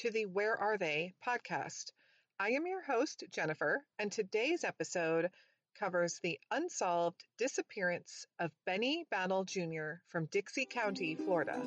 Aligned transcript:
to 0.00 0.10
the 0.10 0.24
Where 0.24 0.56
Are 0.56 0.78
They 0.78 1.12
podcast. 1.26 1.92
I 2.38 2.52
am 2.52 2.66
your 2.66 2.80
host, 2.80 3.22
Jennifer, 3.30 3.84
and 3.98 4.10
today's 4.10 4.64
episode 4.64 5.28
covers 5.78 6.20
the 6.22 6.40
unsolved 6.50 7.22
disappearance 7.36 8.24
of 8.38 8.50
Benny 8.64 9.04
Battle 9.10 9.44
Jr. 9.44 10.00
from 10.08 10.24
Dixie 10.32 10.64
County, 10.64 11.16
Florida. 11.16 11.60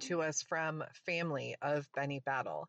To 0.00 0.22
us 0.22 0.42
from 0.42 0.84
family 1.06 1.56
of 1.62 1.88
Benny 1.94 2.20
Battle. 2.20 2.68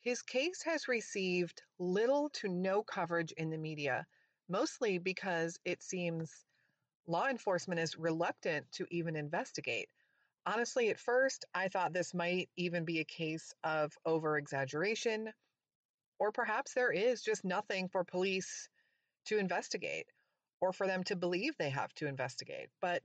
His 0.00 0.22
case 0.22 0.62
has 0.64 0.88
received 0.88 1.62
little 1.78 2.28
to 2.30 2.48
no 2.48 2.82
coverage 2.82 3.32
in 3.32 3.50
the 3.50 3.58
media, 3.58 4.06
mostly 4.48 4.98
because 4.98 5.58
it 5.64 5.82
seems 5.82 6.44
law 7.06 7.28
enforcement 7.28 7.80
is 7.80 7.98
reluctant 7.98 8.66
to 8.72 8.86
even 8.90 9.16
investigate. 9.16 9.88
Honestly, 10.44 10.90
at 10.90 10.98
first, 10.98 11.44
I 11.54 11.68
thought 11.68 11.92
this 11.92 12.14
might 12.14 12.48
even 12.56 12.84
be 12.84 13.00
a 13.00 13.04
case 13.04 13.52
of 13.62 13.92
over 14.04 14.38
exaggeration, 14.38 15.32
or 16.18 16.32
perhaps 16.32 16.74
there 16.74 16.92
is 16.92 17.22
just 17.22 17.44
nothing 17.44 17.88
for 17.88 18.04
police 18.04 18.68
to 19.26 19.38
investigate 19.38 20.06
or 20.60 20.72
for 20.72 20.86
them 20.86 21.04
to 21.04 21.16
believe 21.16 21.56
they 21.56 21.70
have 21.70 21.92
to 21.94 22.06
investigate. 22.06 22.68
But 22.80 23.02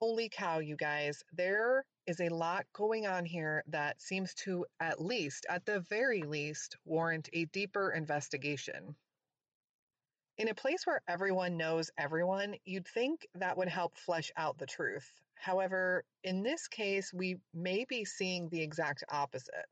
holy 0.00 0.28
cow, 0.28 0.58
you 0.58 0.76
guys, 0.76 1.22
there 1.32 1.84
is 2.06 2.20
a 2.20 2.28
lot 2.28 2.66
going 2.72 3.06
on 3.06 3.24
here 3.24 3.62
that 3.68 4.00
seems 4.00 4.34
to, 4.34 4.66
at 4.80 5.00
least, 5.00 5.46
at 5.48 5.64
the 5.64 5.80
very 5.80 6.22
least, 6.22 6.76
warrant 6.84 7.28
a 7.32 7.46
deeper 7.46 7.90
investigation. 7.90 8.96
In 10.36 10.48
a 10.48 10.54
place 10.54 10.84
where 10.84 11.00
everyone 11.06 11.56
knows 11.56 11.90
everyone, 11.96 12.56
you'd 12.64 12.88
think 12.88 13.26
that 13.36 13.56
would 13.56 13.68
help 13.68 13.96
flesh 13.96 14.32
out 14.36 14.58
the 14.58 14.66
truth. 14.66 15.10
However, 15.34 16.04
in 16.24 16.42
this 16.42 16.66
case, 16.66 17.12
we 17.12 17.36
may 17.52 17.84
be 17.88 18.04
seeing 18.04 18.48
the 18.48 18.62
exact 18.62 19.04
opposite. 19.08 19.66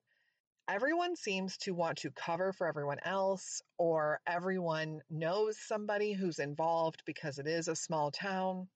Everyone 0.68 1.16
seems 1.16 1.56
to 1.58 1.74
want 1.74 1.98
to 1.98 2.12
cover 2.12 2.52
for 2.52 2.68
everyone 2.68 3.00
else, 3.04 3.60
or 3.76 4.20
everyone 4.26 5.02
knows 5.10 5.58
somebody 5.58 6.12
who's 6.12 6.38
involved 6.38 7.02
because 7.04 7.38
it 7.38 7.48
is 7.48 7.66
a 7.66 7.74
small 7.74 8.12
town. 8.12 8.68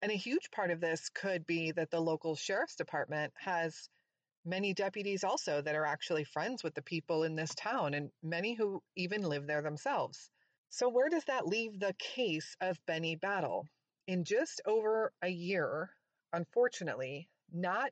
And 0.00 0.12
a 0.12 0.16
huge 0.16 0.50
part 0.52 0.70
of 0.70 0.80
this 0.80 1.08
could 1.08 1.46
be 1.46 1.72
that 1.72 1.90
the 1.90 2.00
local 2.00 2.36
sheriff's 2.36 2.76
department 2.76 3.32
has 3.36 3.88
many 4.44 4.72
deputies 4.72 5.24
also 5.24 5.60
that 5.60 5.74
are 5.74 5.84
actually 5.84 6.24
friends 6.24 6.62
with 6.62 6.74
the 6.74 6.82
people 6.82 7.24
in 7.24 7.34
this 7.34 7.54
town, 7.54 7.94
and 7.94 8.10
many 8.22 8.54
who 8.54 8.82
even 8.96 9.22
live 9.22 9.46
there 9.46 9.62
themselves. 9.62 10.30
So, 10.70 10.88
where 10.88 11.08
does 11.08 11.24
that 11.24 11.46
leave 11.46 11.80
the 11.80 11.94
case 11.98 12.56
of 12.60 12.84
Benny 12.86 13.16
Battle? 13.16 13.66
In 14.06 14.24
just 14.24 14.60
over 14.64 15.12
a 15.20 15.28
year, 15.28 15.90
unfortunately, 16.32 17.28
not 17.52 17.90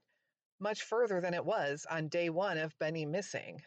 much 0.60 0.82
further 0.82 1.20
than 1.20 1.34
it 1.34 1.44
was 1.44 1.86
on 1.90 2.08
day 2.08 2.30
one 2.30 2.58
of 2.58 2.78
Benny 2.78 3.04
missing. 3.04 3.60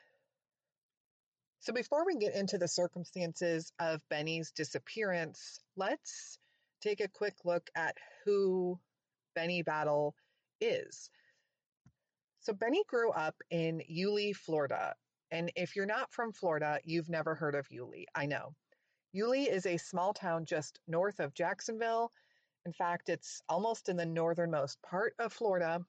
So, 1.59 1.73
before 1.73 2.05
we 2.05 2.15
get 2.15 2.35
into 2.35 2.57
the 2.57 2.67
circumstances 2.67 3.73
of 3.79 4.01
Benny's 4.09 4.51
disappearance, 4.51 5.59
let's 5.75 6.39
take 6.81 7.01
a 7.01 7.07
quick 7.07 7.35
look 7.45 7.69
at 7.75 7.95
who 8.25 8.79
Benny 9.35 9.61
Battle 9.61 10.15
is. 10.61 11.09
So, 12.41 12.53
Benny 12.53 12.83
grew 12.87 13.11
up 13.11 13.35
in 13.49 13.81
Yulee, 13.87 14.33
Florida. 14.33 14.95
And 15.31 15.51
if 15.55 15.75
you're 15.75 15.85
not 15.85 16.11
from 16.11 16.31
Florida, 16.31 16.79
you've 16.83 17.09
never 17.09 17.35
heard 17.35 17.55
of 17.55 17.69
Yulee. 17.69 18.07
I 18.15 18.25
know. 18.25 18.55
Yulee 19.11 19.49
is 19.49 19.65
a 19.65 19.77
small 19.77 20.13
town 20.13 20.45
just 20.45 20.79
north 20.87 21.19
of 21.19 21.33
Jacksonville. 21.33 22.11
In 22.65 22.73
fact, 22.73 23.09
it's 23.09 23.41
almost 23.49 23.89
in 23.89 23.97
the 23.97 24.05
northernmost 24.05 24.81
part 24.81 25.13
of 25.19 25.33
Florida. 25.33 25.85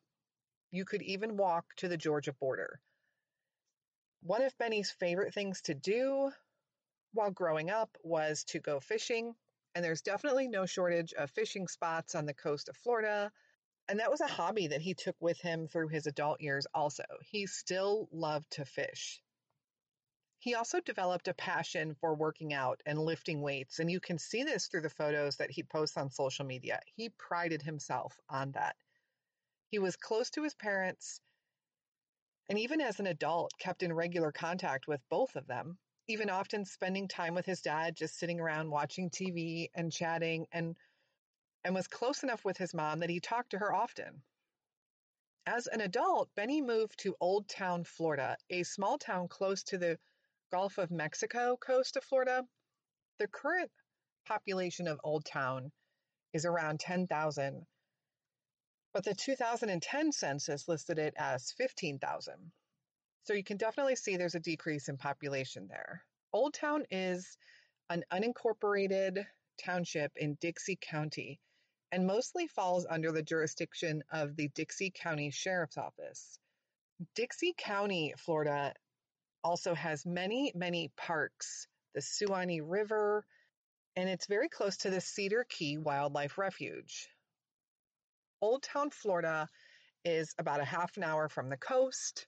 You 0.71 0.85
could 0.85 1.03
even 1.03 1.37
walk 1.37 1.67
to 1.77 1.89
the 1.89 1.97
Georgia 1.97 2.33
border. 2.33 2.81
One 4.23 4.43
of 4.43 4.57
Benny's 4.59 4.91
favorite 4.91 5.35
things 5.35 5.63
to 5.63 5.75
do 5.75 6.31
while 7.13 7.31
growing 7.31 7.71
up 7.71 7.91
was 8.03 8.45
to 8.45 8.61
go 8.61 8.81
fishing. 8.81 9.35
And 9.75 9.85
there's 9.85 10.03
definitely 10.03 10.49
no 10.49 10.67
shortage 10.67 11.13
of 11.15 11.31
fishing 11.31 11.69
spots 11.69 12.15
on 12.15 12.27
the 12.27 12.35
coast 12.35 12.69
of 12.69 12.77
Florida. 12.77 13.31
And 13.89 14.01
that 14.01 14.11
was 14.11 14.21
a 14.21 14.27
hobby 14.27 14.69
that 14.69 14.83
he 14.83 14.95
took 14.95 15.17
with 15.21 15.41
him 15.41 15.69
through 15.69 15.89
his 15.89 16.07
adult 16.07 16.41
years, 16.41 16.67
also. 16.75 17.05
He 17.23 17.47
still 17.47 18.09
loved 18.13 18.51
to 18.53 18.65
fish. 18.65 19.23
He 20.39 20.55
also 20.55 20.81
developed 20.81 21.29
a 21.29 21.35
passion 21.35 21.95
for 22.01 22.15
working 22.15 22.55
out 22.55 22.81
and 22.87 22.99
lifting 22.99 23.43
weights, 23.43 23.79
and 23.79 23.91
you 23.91 24.01
can 24.01 24.19
see 24.19 24.43
this 24.43 24.69
through 24.69 24.81
the 24.81 24.89
photos 24.89 25.37
that 25.37 25.51
he 25.51 25.63
posts 25.63 25.99
on 25.99 26.11
social 26.11 26.47
media. 26.47 26.81
He 26.97 27.11
prided 27.11 27.61
himself 27.61 28.19
on 28.27 28.53
that. 28.53 28.77
He 29.69 29.79
was 29.79 29.97
close 29.97 30.31
to 30.31 30.43
his 30.43 30.55
parents, 30.55 31.21
and 32.49 32.59
even 32.59 32.81
as 32.81 33.01
an 33.01 33.07
adult, 33.07 33.53
kept 33.59 33.83
in 33.83 33.93
regular 33.93 34.33
contact 34.33 34.89
with 34.89 35.01
both 35.11 35.37
of 35.37 35.47
them, 35.47 35.79
even 36.11 36.29
often 36.29 36.65
spending 36.65 37.07
time 37.07 37.35
with 37.35 37.47
his 37.47 37.63
dad, 37.63 37.95
just 37.95 38.19
sitting 38.19 38.41
around 38.41 38.69
watching 38.69 39.11
TV 39.11 39.71
and 39.75 39.93
chatting, 39.93 40.47
and, 40.53 40.77
and 41.65 41.75
was 41.75 41.87
close 41.87 42.23
enough 42.23 42.45
with 42.45 42.57
his 42.57 42.75
mom 42.75 43.01
that 43.01 43.11
he 43.11 43.21
talked 43.21 43.51
to 43.51 43.59
her 43.59 43.73
often. 43.73 44.23
As 45.47 45.69
an 45.69 45.81
adult, 45.81 46.29
Benny 46.35 46.61
moved 46.61 46.99
to 47.01 47.17
Old 47.21 47.49
Town, 47.49 47.85
Florida, 47.85 48.37
a 48.51 48.63
small 48.65 48.99
town 48.99 49.29
close 49.29 49.63
to 49.65 49.79
the 49.79 49.99
Gulf 50.51 50.79
of 50.79 50.91
Mexico 50.91 51.57
coast 51.57 51.97
of 51.97 52.05
Florida. 52.05 52.47
The 53.19 53.29
current 53.29 53.71
population 54.27 54.89
of 54.89 55.01
Old 55.05 55.25
Town 55.25 55.73
is 56.33 56.45
around 56.45 56.81
10,000, 56.81 57.67
but 58.93 59.05
the 59.05 59.15
2010 59.15 60.13
census 60.13 60.69
listed 60.69 60.99
it 60.99 61.15
as 61.17 61.53
15,000. 61.53 62.53
So 63.23 63.35
you 63.35 63.45
can 63.45 63.57
definitely 63.57 63.97
see 63.97 64.17
there's 64.17 64.35
a 64.35 64.41
decrease 64.41 64.89
in 64.89 64.97
population 64.97 65.69
there. 65.69 66.03
Old 66.33 66.55
Town 66.55 66.85
is 66.91 67.37
an 67.89 68.05
unincorporated 68.13 69.27
township 69.59 70.13
in 70.17 70.37
Dixie 70.41 70.79
County 70.81 71.41
and 71.93 72.07
mostly 72.07 72.47
falls 72.47 72.87
under 72.89 73.13
the 73.13 73.23
jurisdiction 73.23 74.03
of 74.13 74.37
the 74.37 74.49
Dixie 74.55 74.93
County 74.95 75.31
Sheriff's 75.31 75.77
Office. 75.77 76.39
Dixie 77.15 77.55
County, 77.57 78.15
Florida 78.17 78.75
also 79.43 79.75
has 79.75 80.07
many, 80.07 80.53
many 80.55 80.93
parks, 80.97 81.67
the 81.95 82.01
Suwannee 82.01 82.61
River, 82.61 83.25
and 83.97 84.09
it's 84.09 84.27
very 84.27 84.49
close 84.49 84.77
to 84.79 84.91
the 84.91 85.01
Cedar 85.01 85.45
Key 85.49 85.79
Wildlife 85.79 86.39
Refuge. 86.39 87.09
Old 88.41 88.63
Town, 88.63 88.91
Florida 88.91 89.49
is 90.05 90.35
about 90.39 90.61
a 90.61 90.65
half 90.65 90.97
an 90.97 91.03
hour 91.03 91.29
from 91.29 91.49
the 91.49 91.57
coast, 91.57 92.27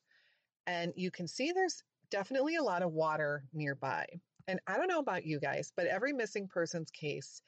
and 0.67 0.93
you 0.97 1.11
can 1.11 1.27
see 1.27 1.53
there's 1.53 1.83
definitely 2.11 2.57
a 2.57 2.63
lot 2.63 2.83
of 2.83 2.93
water 2.93 3.45
nearby. 3.53 4.07
And 4.47 4.61
I 4.67 4.77
don't 4.77 4.89
know 4.89 4.99
about 4.99 5.25
you 5.25 5.41
guys, 5.41 5.73
but 5.77 5.87
every 5.87 6.13
missing 6.13 6.49
persons 6.49 6.91
case, 6.91 7.43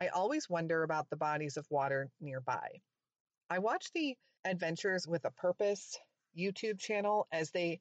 I 0.00 0.08
always 0.08 0.48
wonder 0.48 0.82
about 0.82 1.08
the 1.10 1.16
bodies 1.16 1.56
of 1.56 1.66
water 1.70 2.10
nearby. 2.20 2.68
I 3.48 3.58
watch 3.58 3.92
the 3.92 4.16
Adventures 4.44 5.06
with 5.06 5.24
a 5.24 5.30
Purpose 5.30 5.98
YouTube 6.38 6.78
channel 6.78 7.26
as 7.32 7.50
they 7.50 7.80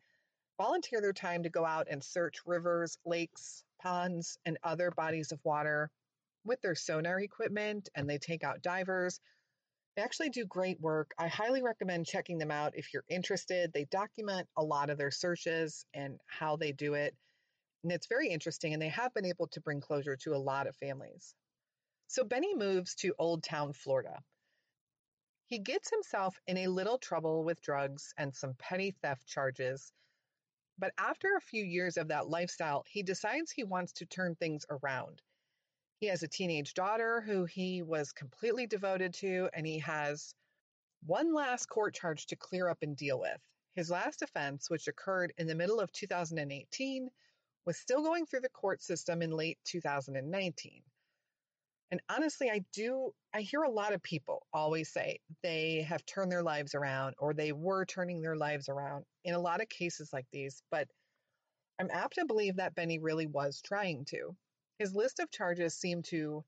volunteer 0.58 1.00
their 1.02 1.13
time 1.13 1.44
to 1.44 1.50
go 1.50 1.66
out 1.66 1.88
and 1.90 2.04
search 2.04 2.38
rivers, 2.46 2.98
lakes, 3.06 3.63
ponds, 3.81 4.38
and 4.46 4.58
other 4.63 4.92
bodies 4.92 5.31
of 5.31 5.40
water 5.44 5.90
with 6.44 6.62
their 6.62 6.75
sonar 6.75 7.19
equipment, 7.22 7.90
and 7.96 8.10
they 8.10 8.18
take 8.18 8.44
out 8.44 8.62
divers. 8.62 9.19
They 10.00 10.06
actually 10.06 10.30
do 10.30 10.46
great 10.46 10.80
work. 10.80 11.13
I 11.18 11.28
highly 11.28 11.62
recommend 11.62 12.06
checking 12.06 12.38
them 12.38 12.51
out 12.51 12.78
if 12.78 12.94
you're 12.94 13.04
interested. 13.10 13.74
They 13.74 13.84
document 13.84 14.48
a 14.56 14.63
lot 14.63 14.90
of 14.90 14.98
their 14.98 15.12
searches 15.12 15.86
and 15.94 16.22
how 16.25 16.56
they 16.56 16.72
do 16.72 16.94
it. 16.94 17.13
And 17.84 17.92
it's 17.92 18.07
very 18.07 18.30
interesting, 18.30 18.72
and 18.72 18.81
they 18.81 18.88
have 18.88 19.13
been 19.13 19.25
able 19.25 19.48
to 19.48 19.60
bring 19.60 19.81
closure 19.81 20.16
to 20.16 20.36
a 20.36 20.38
lot 20.38 20.68
of 20.68 20.78
families. 20.78 21.36
So 22.07 22.24
Benny 22.24 22.56
moves 22.56 22.96
to 22.96 23.13
Old 23.19 23.44
Town, 23.44 23.74
Florida. 23.74 24.24
He 25.48 25.60
gets 25.60 25.90
himself 25.90 26.40
in 26.48 26.60
a 26.60 26.68
little 26.68 26.98
trouble 26.98 27.44
with 27.44 27.62
drugs 27.62 28.13
and 28.18 28.34
some 28.34 28.54
petty 28.54 28.96
theft 29.01 29.28
charges 29.28 29.92
but 30.80 30.94
after 30.98 31.36
a 31.36 31.42
few 31.42 31.66
years 31.66 31.98
of 31.98 32.07
that 32.07 32.30
lifestyle, 32.30 32.86
he 32.88 33.04
decides 33.04 33.51
he 33.51 33.66
wants 33.66 33.92
to 33.94 34.06
turn 34.06 34.36
things 34.36 34.66
around. 34.69 35.22
He 36.00 36.07
has 36.07 36.24
a 36.24 36.28
teenage 36.30 36.74
daughter 36.74 37.19
who 37.19 37.44
he 37.44 37.81
was 37.81 38.13
completely 38.13 38.68
devoted 38.68 39.13
to, 39.16 39.50
and 39.54 39.68
he 39.68 39.80
has 39.80 40.34
one 41.06 41.34
last 41.34 41.68
court 41.68 41.94
charge 41.94 42.25
to 42.28 42.38
clear 42.38 42.69
up 42.69 42.81
and 42.81 42.96
deal 42.96 43.19
with. 43.19 43.40
His 43.75 43.90
last 43.90 44.22
offense, 44.22 44.69
which 44.69 44.88
occurred 44.88 45.34
in 45.38 45.48
the 45.48 45.56
middle 45.56 45.80
of 45.80 45.92
2018, 45.92 47.10
was 47.66 47.78
still 47.78 48.01
going 48.01 48.25
through 48.25 48.42
the 48.42 48.50
court 48.50 48.81
system 48.81 49.22
in 49.22 49.31
late 49.31 49.60
2019. 49.66 50.84
And 51.92 52.01
honestly, 52.07 52.50
I 52.50 52.63
do, 52.72 53.13
I 53.34 53.42
hear 53.42 53.63
a 53.63 53.72
lot 53.72 53.94
of 53.94 54.01
people 54.01 54.46
always 54.54 54.90
say 54.90 55.19
they 55.42 55.81
have 55.81 56.06
turned 56.06 56.31
their 56.31 56.44
lives 56.44 56.75
around 56.75 57.16
or 57.18 57.34
they 57.34 57.51
were 57.51 57.86
turning 57.86 58.22
their 58.22 58.36
lives 58.36 58.69
around 58.69 59.06
in 59.24 59.34
a 59.34 59.40
lot 59.40 59.62
of 59.62 59.69
cases 59.69 60.13
like 60.13 60.28
these. 60.31 60.62
But 60.72 60.88
I'm 61.80 61.90
apt 61.92 62.16
to 62.16 62.25
believe 62.25 62.57
that 62.57 62.75
Benny 62.75 63.00
really 63.00 63.25
was 63.25 63.62
trying 63.62 64.06
to. 64.06 64.36
His 64.80 64.96
list 64.96 65.20
of 65.20 65.30
charges 65.30 65.76
seemed 65.76 66.06
to 66.06 66.44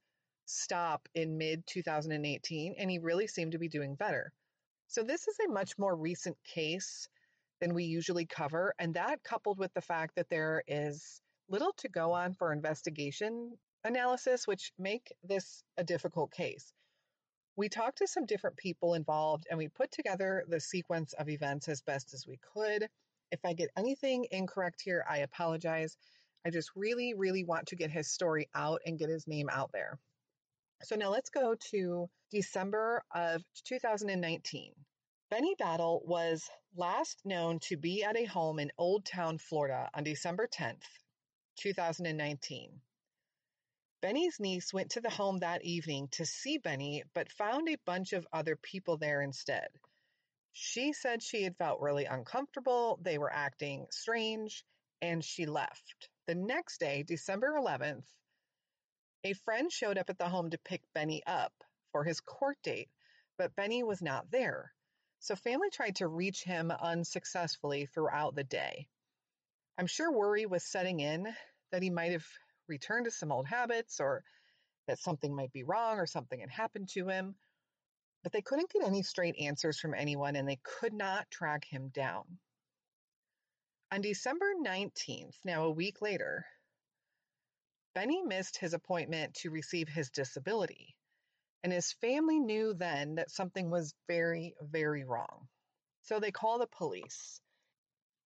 stop 0.46 1.08
in 1.14 1.38
mid 1.38 1.68
2018, 1.68 2.76
and 2.78 2.90
he 2.90 2.98
really 2.98 3.28
seemed 3.28 3.52
to 3.52 3.60
be 3.60 3.68
doing 3.68 3.96
better. 3.96 4.34
So, 4.88 5.04
this 5.04 5.28
is 5.28 5.38
a 5.40 5.52
much 5.52 5.78
more 5.78 5.96
recent 5.96 6.38
case 6.44 7.10
than 7.60 7.74
we 7.74 7.84
usually 7.84 8.26
cover, 8.26 8.74
and 8.80 8.94
that 8.94 9.24
coupled 9.24 9.60
with 9.60 9.74
the 9.74 9.82
fact 9.82 10.16
that 10.16 10.30
there 10.30 10.64
is 10.66 11.22
little 11.50 11.74
to 11.74 11.90
go 11.90 12.14
on 12.14 12.34
for 12.34 12.54
investigation 12.54 13.58
analysis, 13.84 14.48
which 14.48 14.72
make 14.80 15.14
this 15.24 15.64
a 15.78 15.84
difficult 15.84 16.32
case. 16.32 16.74
We 17.58 17.68
talked 17.68 17.98
to 17.98 18.08
some 18.08 18.26
different 18.26 18.56
people 18.56 18.94
involved 18.94 19.46
and 19.50 19.58
we 19.58 19.68
put 19.68 19.92
together 19.92 20.46
the 20.48 20.60
sequence 20.60 21.14
of 21.14 21.30
events 21.30 21.68
as 21.68 21.82
best 21.82 22.14
as 22.14 22.26
we 22.26 22.40
could. 22.54 22.88
If 23.32 23.40
I 23.44 23.54
get 23.54 23.70
anything 23.78 24.26
incorrect 24.32 24.82
here, 24.82 25.06
I 25.10 25.20
apologize. 25.20 25.98
I 26.46 26.50
just 26.50 26.72
really, 26.76 27.14
really 27.14 27.44
want 27.44 27.68
to 27.68 27.76
get 27.76 27.92
his 27.92 28.12
story 28.12 28.50
out 28.56 28.82
and 28.86 28.98
get 28.98 29.10
his 29.10 29.28
name 29.28 29.50
out 29.52 29.72
there. 29.74 30.00
So 30.84 30.96
now 30.96 31.10
let's 31.12 31.30
go 31.30 31.56
to 31.72 32.10
December 32.32 33.04
of 33.14 33.44
2019. 33.66 34.74
Benny 35.30 35.56
Battle 35.60 36.02
was 36.06 36.50
last 36.76 37.22
known 37.26 37.60
to 37.60 37.78
be 37.78 38.04
at 38.04 38.18
a 38.18 38.26
home 38.26 38.60
in 38.60 38.72
Old 38.78 39.06
Town, 39.06 39.38
Florida 39.38 39.90
on 39.94 40.04
December 40.04 40.48
10th, 40.48 40.84
2019. 41.58 42.82
Benny's 44.02 44.40
niece 44.40 44.74
went 44.74 44.90
to 44.92 45.02
the 45.02 45.12
home 45.12 45.40
that 45.40 45.64
evening 45.64 46.08
to 46.14 46.26
see 46.26 46.58
Benny, 46.58 47.04
but 47.14 47.32
found 47.32 47.70
a 47.70 47.78
bunch 47.86 48.14
of 48.14 48.28
other 48.34 48.56
people 48.56 48.98
there 48.98 49.22
instead. 49.22 49.68
She 50.54 50.92
said 50.92 51.22
she 51.22 51.44
had 51.44 51.56
felt 51.56 51.80
really 51.80 52.06
uncomfortable, 52.06 53.00
they 53.02 53.18
were 53.20 53.32
acting 53.32 53.86
strange, 53.92 54.66
and 55.02 55.24
she 55.24 55.46
left. 55.46 56.10
The 56.28 56.36
next 56.36 56.80
day, 56.80 57.04
December 57.04 57.56
11th, 57.58 58.06
a 59.24 59.34
friend 59.34 59.72
showed 59.72 59.98
up 59.98 60.10
at 60.10 60.18
the 60.18 60.30
home 60.30 60.50
to 60.52 60.58
pick 60.58 60.82
Benny 60.94 61.22
up 61.26 61.54
for 61.92 62.04
his 62.04 62.22
court 62.22 62.58
date, 62.64 62.90
but 63.38 63.56
Benny 63.56 63.84
was 63.84 64.02
not 64.02 64.32
there. 64.32 64.74
So 65.20 65.36
family 65.36 65.70
tried 65.70 65.98
to 65.98 66.08
reach 66.08 66.44
him 66.44 66.72
unsuccessfully 66.72 67.86
throughout 67.86 68.36
the 68.36 68.44
day. 68.44 68.88
I'm 69.78 69.88
sure 69.88 70.12
worry 70.12 70.46
was 70.46 70.64
setting 70.64 71.00
in 71.00 71.28
that 71.72 71.84
he 71.84 71.90
might 71.90 72.12
have 72.12 72.26
returned 72.68 73.06
to 73.06 73.12
some 73.12 73.32
old 73.32 73.48
habits 73.48 74.00
or 74.00 74.24
that 74.88 75.00
something 75.00 75.36
might 75.36 75.54
be 75.54 75.64
wrong 75.64 76.00
or 76.00 76.06
something 76.06 76.40
had 76.40 76.50
happened 76.50 76.90
to 76.90 77.08
him. 77.08 77.36
But 78.24 78.32
they 78.32 78.42
couldn't 78.42 78.72
get 78.72 78.84
any 78.84 79.04
straight 79.04 79.38
answers 79.40 79.80
from 79.80 79.94
anyone 79.94 80.36
and 80.36 80.48
they 80.48 80.60
could 80.64 80.94
not 80.94 81.30
track 81.30 81.66
him 81.66 81.90
down. 81.90 82.40
On 83.94 84.00
December 84.00 84.54
19th, 84.56 85.36
now 85.44 85.66
a 85.66 85.70
week 85.70 86.02
later, 86.02 86.46
Benny 87.94 88.22
missed 88.22 88.56
his 88.56 88.74
appointment 88.74 89.34
to 89.36 89.50
receive 89.50 89.90
his 89.90 90.10
disability, 90.10 90.96
and 91.62 91.74
his 91.74 91.92
family 91.92 92.40
knew 92.40 92.74
then 92.74 93.16
that 93.16 93.30
something 93.30 93.70
was 93.70 93.94
very, 94.08 94.56
very 94.62 95.04
wrong. 95.04 95.50
So 96.04 96.22
they 96.22 96.32
call 96.32 96.58
the 96.58 96.68
police. 96.68 97.42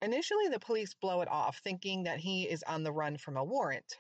Initially, 0.03 0.49
the 0.49 0.59
police 0.59 0.93
blow 0.93 1.21
it 1.21 1.27
off, 1.27 1.57
thinking 1.63 2.03
that 2.03 2.19
he 2.19 2.43
is 2.47 2.61
on 2.61 2.83
the 2.83 2.93
run 2.93 3.17
from 3.17 3.35
a 3.35 3.43
warrant. 3.43 3.97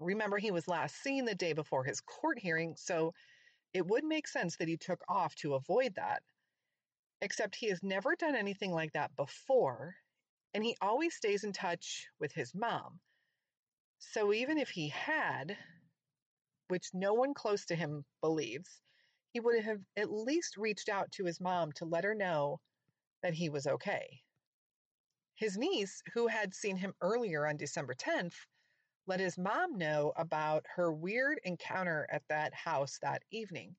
Remember, 0.00 0.36
he 0.36 0.50
was 0.50 0.66
last 0.66 0.96
seen 0.96 1.26
the 1.26 1.34
day 1.36 1.52
before 1.52 1.84
his 1.84 2.00
court 2.00 2.40
hearing, 2.40 2.74
so 2.74 3.14
it 3.72 3.86
would 3.86 4.02
make 4.02 4.26
sense 4.26 4.56
that 4.56 4.66
he 4.66 4.76
took 4.76 5.00
off 5.08 5.32
to 5.36 5.54
avoid 5.54 5.94
that. 5.94 6.24
Except 7.22 7.54
he 7.54 7.68
has 7.68 7.84
never 7.84 8.16
done 8.16 8.34
anything 8.34 8.72
like 8.72 8.94
that 8.94 9.14
before, 9.14 9.94
and 10.54 10.64
he 10.64 10.76
always 10.80 11.14
stays 11.14 11.44
in 11.44 11.52
touch 11.52 12.06
with 12.18 12.32
his 12.32 12.54
mom. 12.54 13.00
So 13.98 14.32
even 14.32 14.58
if 14.58 14.70
he 14.70 14.88
had, 14.88 15.56
which 16.68 16.90
no 16.94 17.14
one 17.14 17.34
close 17.34 17.66
to 17.66 17.74
him 17.74 18.04
believes, 18.20 18.80
he 19.32 19.40
would 19.40 19.62
have 19.62 19.80
at 19.96 20.10
least 20.10 20.56
reached 20.56 20.88
out 20.88 21.12
to 21.12 21.24
his 21.24 21.40
mom 21.40 21.72
to 21.72 21.84
let 21.84 22.04
her 22.04 22.14
know 22.14 22.60
that 23.22 23.34
he 23.34 23.48
was 23.48 23.66
okay. 23.66 24.22
His 25.34 25.56
niece, 25.56 26.02
who 26.14 26.26
had 26.26 26.54
seen 26.54 26.76
him 26.76 26.94
earlier 27.00 27.46
on 27.46 27.56
December 27.56 27.94
10th, 27.94 28.34
let 29.06 29.20
his 29.20 29.38
mom 29.38 29.78
know 29.78 30.12
about 30.16 30.66
her 30.76 30.92
weird 30.92 31.40
encounter 31.44 32.06
at 32.10 32.22
that 32.28 32.54
house 32.54 32.98
that 33.02 33.22
evening. 33.30 33.76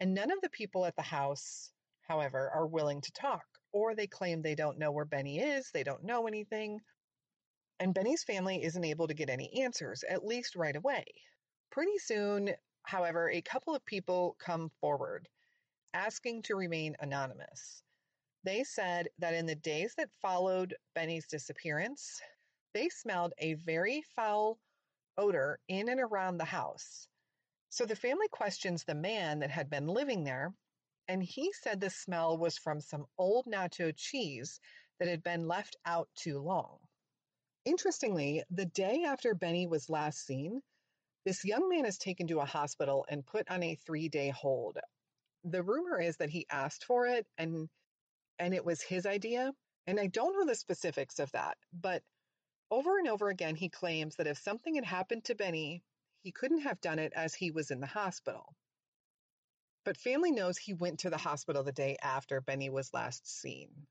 And 0.00 0.14
none 0.14 0.30
of 0.30 0.40
the 0.42 0.50
people 0.50 0.84
at 0.84 0.96
the 0.96 1.02
house, 1.02 1.72
however, 2.02 2.50
are 2.54 2.66
willing 2.66 3.00
to 3.00 3.12
talk, 3.12 3.44
or 3.76 3.94
they 3.94 4.06
claim 4.06 4.40
they 4.40 4.54
don't 4.54 4.78
know 4.78 4.90
where 4.90 5.04
Benny 5.04 5.38
is, 5.38 5.70
they 5.70 5.82
don't 5.82 6.02
know 6.02 6.26
anything. 6.26 6.80
And 7.78 7.92
Benny's 7.92 8.24
family 8.24 8.64
isn't 8.64 8.84
able 8.84 9.06
to 9.06 9.12
get 9.12 9.28
any 9.28 9.62
answers, 9.62 10.02
at 10.08 10.24
least 10.24 10.56
right 10.56 10.74
away. 10.74 11.04
Pretty 11.70 11.98
soon, 11.98 12.54
however, 12.84 13.28
a 13.28 13.42
couple 13.42 13.74
of 13.74 13.84
people 13.84 14.34
come 14.38 14.70
forward 14.80 15.28
asking 15.92 16.40
to 16.44 16.56
remain 16.56 16.96
anonymous. 17.00 17.82
They 18.44 18.64
said 18.64 19.08
that 19.18 19.34
in 19.34 19.44
the 19.44 19.54
days 19.56 19.92
that 19.98 20.08
followed 20.22 20.74
Benny's 20.94 21.26
disappearance, 21.26 22.22
they 22.72 22.88
smelled 22.88 23.34
a 23.36 23.54
very 23.54 24.02
foul 24.14 24.58
odor 25.18 25.58
in 25.68 25.90
and 25.90 26.00
around 26.00 26.38
the 26.38 26.46
house. 26.46 27.08
So 27.68 27.84
the 27.84 27.94
family 27.94 28.28
questions 28.28 28.84
the 28.84 28.94
man 28.94 29.40
that 29.40 29.50
had 29.50 29.68
been 29.68 29.86
living 29.86 30.24
there, 30.24 30.54
and 31.08 31.22
he 31.22 31.52
said 31.52 31.80
the 31.80 31.90
smell 31.90 32.36
was 32.36 32.58
from 32.58 32.80
some 32.80 33.06
old 33.18 33.46
nacho 33.46 33.92
cheese 33.96 34.60
that 34.98 35.08
had 35.08 35.22
been 35.22 35.46
left 35.46 35.76
out 35.84 36.08
too 36.14 36.38
long. 36.40 36.78
Interestingly, 37.64 38.42
the 38.50 38.66
day 38.66 39.04
after 39.04 39.34
Benny 39.34 39.66
was 39.66 39.90
last 39.90 40.24
seen, 40.24 40.62
this 41.24 41.44
young 41.44 41.68
man 41.68 41.84
is 41.84 41.98
taken 41.98 42.28
to 42.28 42.40
a 42.40 42.44
hospital 42.44 43.04
and 43.08 43.26
put 43.26 43.50
on 43.50 43.62
a 43.62 43.74
three 43.74 44.08
day 44.08 44.30
hold. 44.30 44.78
The 45.44 45.62
rumor 45.62 46.00
is 46.00 46.16
that 46.18 46.30
he 46.30 46.46
asked 46.50 46.84
for 46.84 47.06
it 47.06 47.26
and 47.36 47.68
and 48.38 48.54
it 48.54 48.64
was 48.64 48.82
his 48.82 49.06
idea. 49.06 49.52
And 49.86 49.98
I 49.98 50.06
don't 50.08 50.34
know 50.34 50.46
the 50.46 50.54
specifics 50.54 51.18
of 51.18 51.32
that, 51.32 51.58
but 51.72 52.02
over 52.70 52.98
and 52.98 53.08
over 53.08 53.28
again, 53.28 53.54
he 53.54 53.68
claims 53.68 54.16
that 54.16 54.26
if 54.26 54.38
something 54.38 54.74
had 54.74 54.84
happened 54.84 55.24
to 55.24 55.34
Benny, 55.34 55.82
he 56.22 56.32
couldn't 56.32 56.62
have 56.62 56.80
done 56.80 56.98
it 56.98 57.12
as 57.14 57.34
he 57.34 57.50
was 57.50 57.70
in 57.70 57.80
the 57.80 57.86
hospital. 57.86 58.54
But 59.86 59.96
family 59.96 60.32
knows 60.32 60.58
he 60.58 60.74
went 60.74 60.98
to 60.98 61.10
the 61.10 61.16
hospital 61.16 61.62
the 61.62 61.70
day 61.70 61.96
after 62.02 62.40
Benny 62.40 62.70
was 62.70 62.92
last 62.92 63.24
seen. 63.24 63.86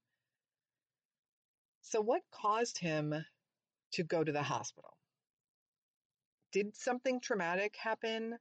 So, 1.83 2.01
what 2.01 2.29
caused 2.31 2.77
him 2.77 3.25
to 3.91 4.03
go 4.03 4.21
to 4.21 4.31
the 4.33 4.43
hospital? 4.43 4.97
Did 6.51 6.75
something 6.75 7.21
traumatic 7.21 7.77
happen? 7.77 8.37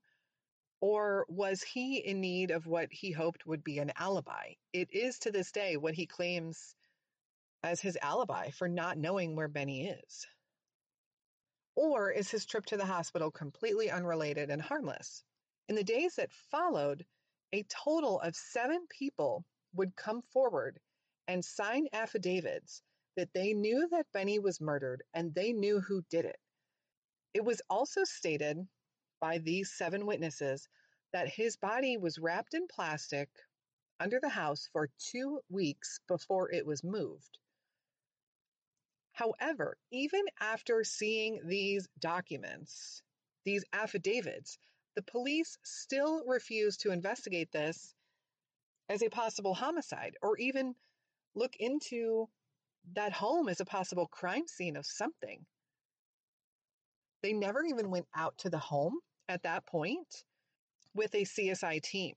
Or 0.81 1.27
was 1.29 1.63
he 1.63 1.99
in 1.99 2.21
need 2.21 2.51
of 2.51 2.67
what 2.67 2.93
he 2.93 3.13
hoped 3.13 3.47
would 3.47 3.63
be 3.63 3.79
an 3.79 3.93
alibi? 3.95 4.55
It 4.73 4.93
is 4.93 5.21
to 5.21 5.31
this 5.31 5.53
day 5.53 5.77
what 5.77 5.95
he 5.95 6.07
claims 6.07 6.75
as 7.63 7.81
his 7.81 7.97
alibi 8.03 8.51
for 8.51 8.67
not 8.67 8.99
knowing 8.99 9.37
where 9.37 9.47
Benny 9.47 9.87
is? 9.87 10.27
Or 11.77 12.11
is 12.11 12.33
his 12.33 12.47
trip 12.47 12.67
to 12.67 12.77
the 12.77 12.85
hospital 12.85 13.31
completely 13.31 13.93
unrelated 13.93 14.51
and 14.51 14.61
harmless? 14.61 15.23
In 15.69 15.77
the 15.77 15.85
days 15.85 16.17
that 16.17 16.33
followed, 16.33 17.07
a 17.53 17.63
total 17.65 18.21
of 18.21 18.35
seven 18.35 18.87
people 18.89 19.45
would 19.75 19.97
come 19.97 20.23
forward 20.33 20.79
and 21.29 21.45
sign 21.45 21.87
affidavits 21.93 22.83
that 23.17 23.33
they 23.33 23.55
knew 23.55 23.89
that 23.91 24.11
Benny 24.13 24.39
was 24.39 24.61
murdered 24.61 25.03
and 25.15 25.35
they 25.35 25.53
knew 25.53 25.81
who 25.81 26.03
did 26.11 26.25
it. 26.25 26.39
It 27.33 27.45
was 27.45 27.61
also 27.69 28.05
stated 28.05 28.59
by 29.21 29.39
these 29.39 29.73
seven 29.73 30.07
witnesses 30.07 30.69
that 31.13 31.29
his 31.29 31.57
body 31.57 31.97
was 31.97 32.19
wrapped 32.19 32.55
in 32.55 32.67
plastic 32.69 33.29
under 34.01 34.19
the 34.21 34.29
house 34.29 34.69
for 34.73 34.91
two 34.99 35.41
weeks 35.49 36.01
before 36.09 36.51
it 36.51 36.67
was 36.67 36.83
moved. 36.83 37.39
However, 39.13 39.77
even 39.93 40.25
after 40.41 40.83
seeing 40.83 41.41
these 41.47 41.89
documents, 42.01 43.03
these 43.45 43.65
affidavits, 43.73 44.59
the 44.95 45.03
police 45.03 45.59
still 45.65 46.25
refuse 46.27 46.77
to 46.79 46.93
investigate 46.93 47.51
this 47.53 47.95
as 48.89 49.03
a 49.03 49.09
possible 49.09 49.55
homicide 49.55 50.15
or 50.23 50.37
even 50.39 50.75
look 51.35 51.55
into 51.59 52.29
that 52.93 53.13
home 53.13 53.49
as 53.49 53.61
a 53.61 53.65
possible 53.65 54.07
crime 54.07 54.47
scene 54.47 54.77
of 54.77 54.87
something. 54.87 55.45
They 57.23 57.33
never 57.33 57.65
even 57.65 57.91
went 57.91 58.07
out 58.15 58.37
to 58.39 58.51
the 58.51 58.59
home 58.59 58.99
at 59.29 59.43
that 59.45 59.67
point 59.67 60.25
with 60.95 61.15
a 61.15 61.25
CSI 61.25 61.83
team. 61.83 62.15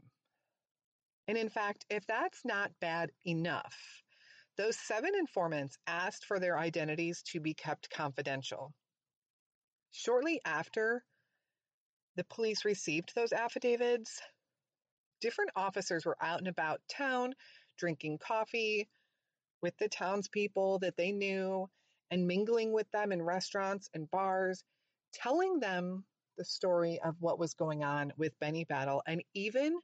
And 1.27 1.37
in 1.37 1.49
fact, 1.49 1.85
if 1.89 2.05
that's 2.05 2.41
not 2.45 2.71
bad 2.79 3.11
enough, 3.25 4.03
those 4.57 4.77
seven 4.77 5.11
informants 5.15 5.77
asked 5.87 6.25
for 6.25 6.39
their 6.39 6.57
identities 6.57 7.21
to 7.31 7.39
be 7.39 7.53
kept 7.53 7.89
confidential. 7.89 8.73
Shortly 9.91 10.41
after 10.45 11.03
the 12.17 12.25
police 12.25 12.65
received 12.65 13.13
those 13.15 13.31
affidavits, 13.31 14.19
different 15.21 15.51
officers 15.55 16.05
were 16.05 16.17
out 16.19 16.39
and 16.39 16.47
about 16.47 16.81
town 16.89 17.33
drinking 17.77 18.17
coffee 18.17 18.89
with 19.61 19.77
the 19.77 19.87
townspeople 19.87 20.79
that 20.79 20.97
they 20.97 21.11
knew 21.11 21.69
and 22.11 22.27
mingling 22.27 22.73
with 22.73 22.89
them 22.91 23.11
in 23.11 23.21
restaurants 23.21 23.89
and 23.93 24.09
bars, 24.11 24.63
telling 25.13 25.59
them 25.59 26.03
the 26.37 26.45
story 26.45 26.99
of 27.03 27.15
what 27.19 27.39
was 27.39 27.53
going 27.53 27.83
on 27.83 28.11
with 28.17 28.39
Benny 28.39 28.65
Battle 28.65 29.01
and 29.07 29.21
even 29.33 29.77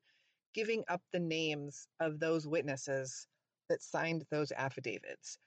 giving 0.54 0.84
up 0.88 1.02
the 1.12 1.20
names 1.20 1.88
of 2.00 2.20
those 2.20 2.48
witnesses 2.48 3.28
that 3.70 3.82
signed 3.82 4.26
those 4.32 4.52
affidavits. 4.52 5.38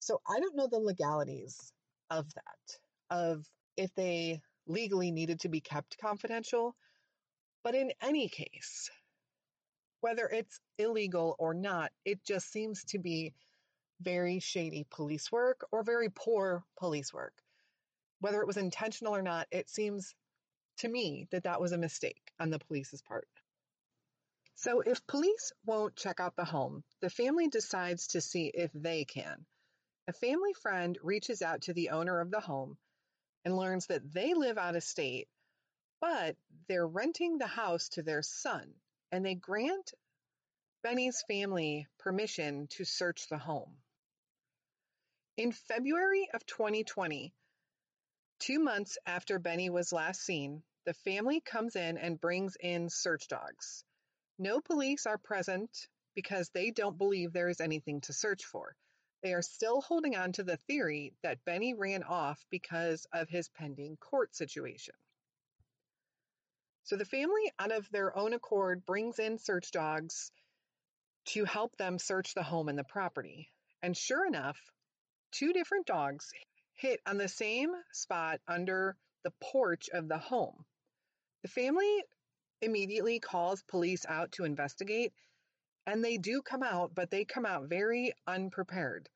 So 0.00 0.20
I 0.28 0.40
don't 0.40 0.56
know 0.56 0.68
the 0.70 0.78
legalities 0.78 1.72
of 2.10 2.26
that, 2.34 3.16
of 3.16 3.46
if 3.76 3.92
they 3.94 4.40
legally 4.66 5.10
needed 5.10 5.40
to 5.40 5.48
be 5.48 5.60
kept 5.60 5.98
confidential. 5.98 6.74
But 7.62 7.74
in 7.74 7.92
any 8.00 8.28
case, 8.28 8.90
whether 10.00 10.26
it's 10.26 10.60
illegal 10.78 11.36
or 11.38 11.54
not, 11.54 11.92
it 12.04 12.24
just 12.24 12.50
seems 12.50 12.84
to 12.84 12.98
be 12.98 13.32
very 14.00 14.40
shady 14.40 14.84
police 14.90 15.30
work 15.30 15.66
or 15.70 15.84
very 15.84 16.08
poor 16.08 16.64
police 16.76 17.12
work. 17.12 17.34
Whether 18.20 18.40
it 18.40 18.46
was 18.46 18.56
intentional 18.56 19.14
or 19.14 19.22
not, 19.22 19.46
it 19.50 19.70
seems 19.70 20.14
to 20.78 20.88
me 20.88 21.28
that 21.30 21.44
that 21.44 21.60
was 21.60 21.72
a 21.72 21.78
mistake 21.78 22.32
on 22.40 22.50
the 22.50 22.58
police's 22.58 23.02
part. 23.02 23.28
So, 24.54 24.80
if 24.80 25.06
police 25.06 25.52
won't 25.64 25.96
check 25.96 26.20
out 26.20 26.36
the 26.36 26.44
home, 26.44 26.84
the 27.00 27.10
family 27.10 27.48
decides 27.48 28.08
to 28.08 28.20
see 28.20 28.46
if 28.46 28.70
they 28.74 29.04
can. 29.04 29.46
A 30.08 30.12
family 30.12 30.52
friend 30.52 30.98
reaches 31.02 31.42
out 31.42 31.62
to 31.62 31.72
the 31.72 31.90
owner 31.90 32.20
of 32.20 32.30
the 32.30 32.40
home 32.40 32.76
and 33.44 33.56
learns 33.56 33.86
that 33.86 34.12
they 34.12 34.34
live 34.34 34.58
out 34.58 34.76
of 34.76 34.84
state, 34.84 35.28
but 36.00 36.36
they're 36.68 36.86
renting 36.86 37.38
the 37.38 37.46
house 37.46 37.88
to 37.90 38.02
their 38.02 38.22
son, 38.22 38.74
and 39.10 39.24
they 39.24 39.34
grant 39.34 39.92
Benny's 40.82 41.22
family 41.28 41.86
permission 41.98 42.66
to 42.68 42.84
search 42.84 43.28
the 43.28 43.38
home. 43.38 43.76
In 45.36 45.52
February 45.52 46.28
of 46.34 46.44
2020, 46.44 47.32
two 48.40 48.58
months 48.58 48.98
after 49.06 49.38
Benny 49.38 49.70
was 49.70 49.92
last 49.92 50.20
seen, 50.20 50.62
the 50.84 50.94
family 50.94 51.40
comes 51.40 51.76
in 51.76 51.96
and 51.96 52.20
brings 52.20 52.56
in 52.56 52.90
search 52.90 53.28
dogs. 53.28 53.84
No 54.38 54.60
police 54.60 55.06
are 55.06 55.18
present 55.18 55.88
because 56.14 56.50
they 56.50 56.70
don't 56.70 56.98
believe 56.98 57.32
there 57.32 57.48
is 57.48 57.60
anything 57.60 58.00
to 58.02 58.12
search 58.12 58.44
for. 58.44 58.74
They 59.22 59.34
are 59.34 59.42
still 59.42 59.80
holding 59.80 60.16
on 60.16 60.32
to 60.32 60.42
the 60.42 60.56
theory 60.56 61.14
that 61.22 61.44
Benny 61.44 61.74
ran 61.74 62.02
off 62.02 62.44
because 62.50 63.06
of 63.12 63.28
his 63.28 63.48
pending 63.48 63.96
court 63.98 64.34
situation. 64.34 64.94
So 66.84 66.96
the 66.96 67.04
family, 67.04 67.52
out 67.58 67.70
of 67.70 67.88
their 67.90 68.16
own 68.16 68.32
accord, 68.32 68.84
brings 68.84 69.20
in 69.20 69.38
search 69.38 69.70
dogs 69.70 70.32
to 71.26 71.44
help 71.44 71.76
them 71.76 71.98
search 72.00 72.34
the 72.34 72.42
home 72.42 72.68
and 72.68 72.76
the 72.76 72.84
property. 72.84 73.48
And 73.82 73.96
sure 73.96 74.26
enough, 74.26 74.58
two 75.30 75.52
different 75.52 75.86
dogs 75.86 76.32
hit 76.74 77.00
on 77.06 77.16
the 77.16 77.28
same 77.28 77.70
spot 77.92 78.40
under 78.48 78.96
the 79.22 79.32
porch 79.40 79.88
of 79.92 80.08
the 80.08 80.18
home. 80.18 80.64
The 81.42 81.48
family 81.48 82.04
immediately 82.60 83.20
calls 83.20 83.62
police 83.62 84.04
out 84.08 84.32
to 84.32 84.44
investigate, 84.44 85.12
and 85.86 86.04
they 86.04 86.16
do 86.16 86.42
come 86.42 86.62
out, 86.62 86.94
but 86.94 87.10
they 87.10 87.24
come 87.24 87.46
out 87.46 87.68
very 87.68 88.12
unprepared. 88.26 89.08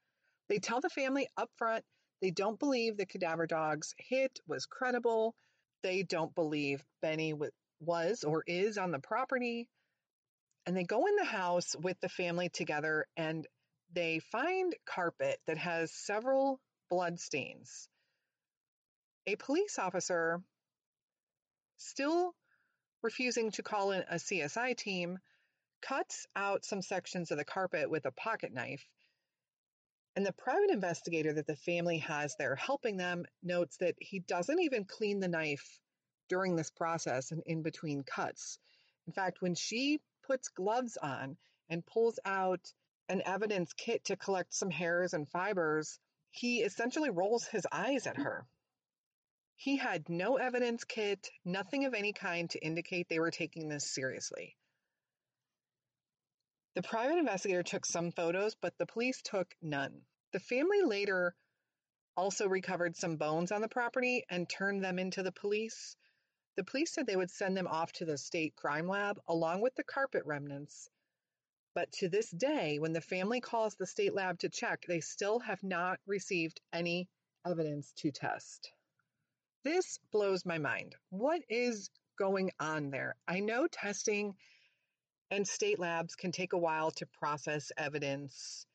They 0.48 0.58
tell 0.58 0.80
the 0.80 0.88
family 0.88 1.28
up 1.36 1.50
front 1.56 1.84
they 2.22 2.30
don't 2.30 2.58
believe 2.58 2.96
the 2.96 3.06
cadaver 3.06 3.46
dog's 3.46 3.94
hit 3.98 4.40
was 4.46 4.66
credible. 4.66 5.34
They 5.82 6.02
don't 6.02 6.34
believe 6.34 6.82
Benny 7.02 7.34
was 7.80 8.24
or 8.24 8.42
is 8.46 8.78
on 8.78 8.90
the 8.90 8.98
property. 8.98 9.68
And 10.64 10.76
they 10.76 10.84
go 10.84 11.06
in 11.06 11.16
the 11.16 11.24
house 11.24 11.76
with 11.76 12.00
the 12.00 12.08
family 12.08 12.48
together 12.48 13.06
and 13.16 13.46
they 13.92 14.18
find 14.32 14.74
carpet 14.86 15.38
that 15.46 15.58
has 15.58 15.92
several 15.92 16.58
bloodstains. 16.90 17.88
A 19.26 19.36
police 19.36 19.78
officer, 19.78 20.40
still 21.76 22.34
refusing 23.02 23.50
to 23.52 23.62
call 23.62 23.92
in 23.92 24.02
a 24.08 24.16
CSI 24.16 24.76
team, 24.76 25.18
cuts 25.82 26.26
out 26.34 26.64
some 26.64 26.82
sections 26.82 27.30
of 27.30 27.38
the 27.38 27.44
carpet 27.44 27.90
with 27.90 28.06
a 28.06 28.12
pocket 28.12 28.52
knife. 28.52 28.84
And 30.16 30.24
the 30.24 30.32
private 30.32 30.70
investigator 30.70 31.34
that 31.34 31.46
the 31.46 31.56
family 31.56 31.98
has 31.98 32.34
there 32.36 32.56
helping 32.56 32.96
them 32.96 33.26
notes 33.42 33.76
that 33.76 33.96
he 34.00 34.18
doesn't 34.18 34.60
even 34.60 34.86
clean 34.86 35.20
the 35.20 35.28
knife 35.28 35.78
during 36.28 36.56
this 36.56 36.70
process 36.70 37.32
and 37.32 37.42
in 37.44 37.62
between 37.62 38.02
cuts. 38.02 38.58
In 39.06 39.12
fact, 39.12 39.42
when 39.42 39.54
she 39.54 40.00
puts 40.22 40.48
gloves 40.48 40.96
on 40.96 41.36
and 41.68 41.84
pulls 41.84 42.18
out 42.24 42.72
an 43.10 43.22
evidence 43.26 43.74
kit 43.74 44.04
to 44.04 44.16
collect 44.16 44.54
some 44.54 44.70
hairs 44.70 45.12
and 45.12 45.28
fibers, 45.28 45.98
he 46.30 46.62
essentially 46.62 47.10
rolls 47.10 47.44
his 47.44 47.66
eyes 47.70 48.06
at 48.06 48.16
her. 48.16 48.46
He 49.54 49.76
had 49.76 50.08
no 50.08 50.38
evidence 50.38 50.84
kit, 50.84 51.30
nothing 51.44 51.84
of 51.84 51.92
any 51.92 52.14
kind 52.14 52.48
to 52.50 52.58
indicate 52.58 53.08
they 53.08 53.20
were 53.20 53.30
taking 53.30 53.68
this 53.68 53.90
seriously. 53.90 54.56
The 56.76 56.82
private 56.82 57.16
investigator 57.16 57.62
took 57.62 57.86
some 57.86 58.12
photos, 58.12 58.54
but 58.54 58.76
the 58.76 58.84
police 58.84 59.22
took 59.22 59.56
none. 59.62 60.02
The 60.34 60.40
family 60.40 60.82
later 60.82 61.34
also 62.18 62.46
recovered 62.46 62.96
some 62.96 63.16
bones 63.16 63.50
on 63.50 63.62
the 63.62 63.68
property 63.68 64.26
and 64.28 64.46
turned 64.46 64.84
them 64.84 64.98
into 64.98 65.22
the 65.22 65.32
police. 65.32 65.96
The 66.56 66.64
police 66.64 66.92
said 66.92 67.06
they 67.06 67.16
would 67.16 67.30
send 67.30 67.56
them 67.56 67.66
off 67.66 67.92
to 67.94 68.04
the 68.04 68.18
state 68.18 68.56
crime 68.56 68.86
lab 68.88 69.18
along 69.26 69.62
with 69.62 69.74
the 69.74 69.84
carpet 69.84 70.24
remnants. 70.26 70.90
But 71.74 71.92
to 71.92 72.10
this 72.10 72.30
day, 72.30 72.78
when 72.78 72.92
the 72.92 73.00
family 73.00 73.40
calls 73.40 73.74
the 73.76 73.86
state 73.86 74.12
lab 74.12 74.40
to 74.40 74.50
check, 74.50 74.84
they 74.86 75.00
still 75.00 75.38
have 75.38 75.62
not 75.62 75.98
received 76.06 76.60
any 76.74 77.08
evidence 77.46 77.90
to 78.00 78.12
test. 78.12 78.70
This 79.64 79.98
blows 80.12 80.44
my 80.44 80.58
mind. 80.58 80.94
What 81.08 81.40
is 81.48 81.88
going 82.18 82.50
on 82.60 82.90
there? 82.90 83.16
I 83.26 83.40
know 83.40 83.66
testing 83.66 84.34
and 85.30 85.46
state 85.46 85.78
labs 85.78 86.14
can 86.14 86.32
take 86.32 86.52
a 86.52 86.58
while 86.58 86.90
to 86.92 87.06
process 87.06 87.72
evidence. 87.76 88.66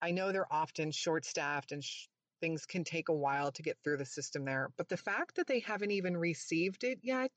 I 0.00 0.12
know 0.12 0.32
they're 0.32 0.52
often 0.52 0.90
short 0.90 1.24
staffed 1.24 1.72
and 1.72 1.82
sh- 1.82 2.06
things 2.40 2.66
can 2.66 2.84
take 2.84 3.08
a 3.08 3.14
while 3.14 3.50
to 3.52 3.62
get 3.62 3.78
through 3.82 3.96
the 3.96 4.06
system 4.06 4.44
there. 4.44 4.70
But 4.76 4.88
the 4.88 4.96
fact 4.96 5.36
that 5.36 5.46
they 5.46 5.60
haven't 5.60 5.90
even 5.90 6.16
received 6.16 6.84
it 6.84 7.00
yet 7.02 7.32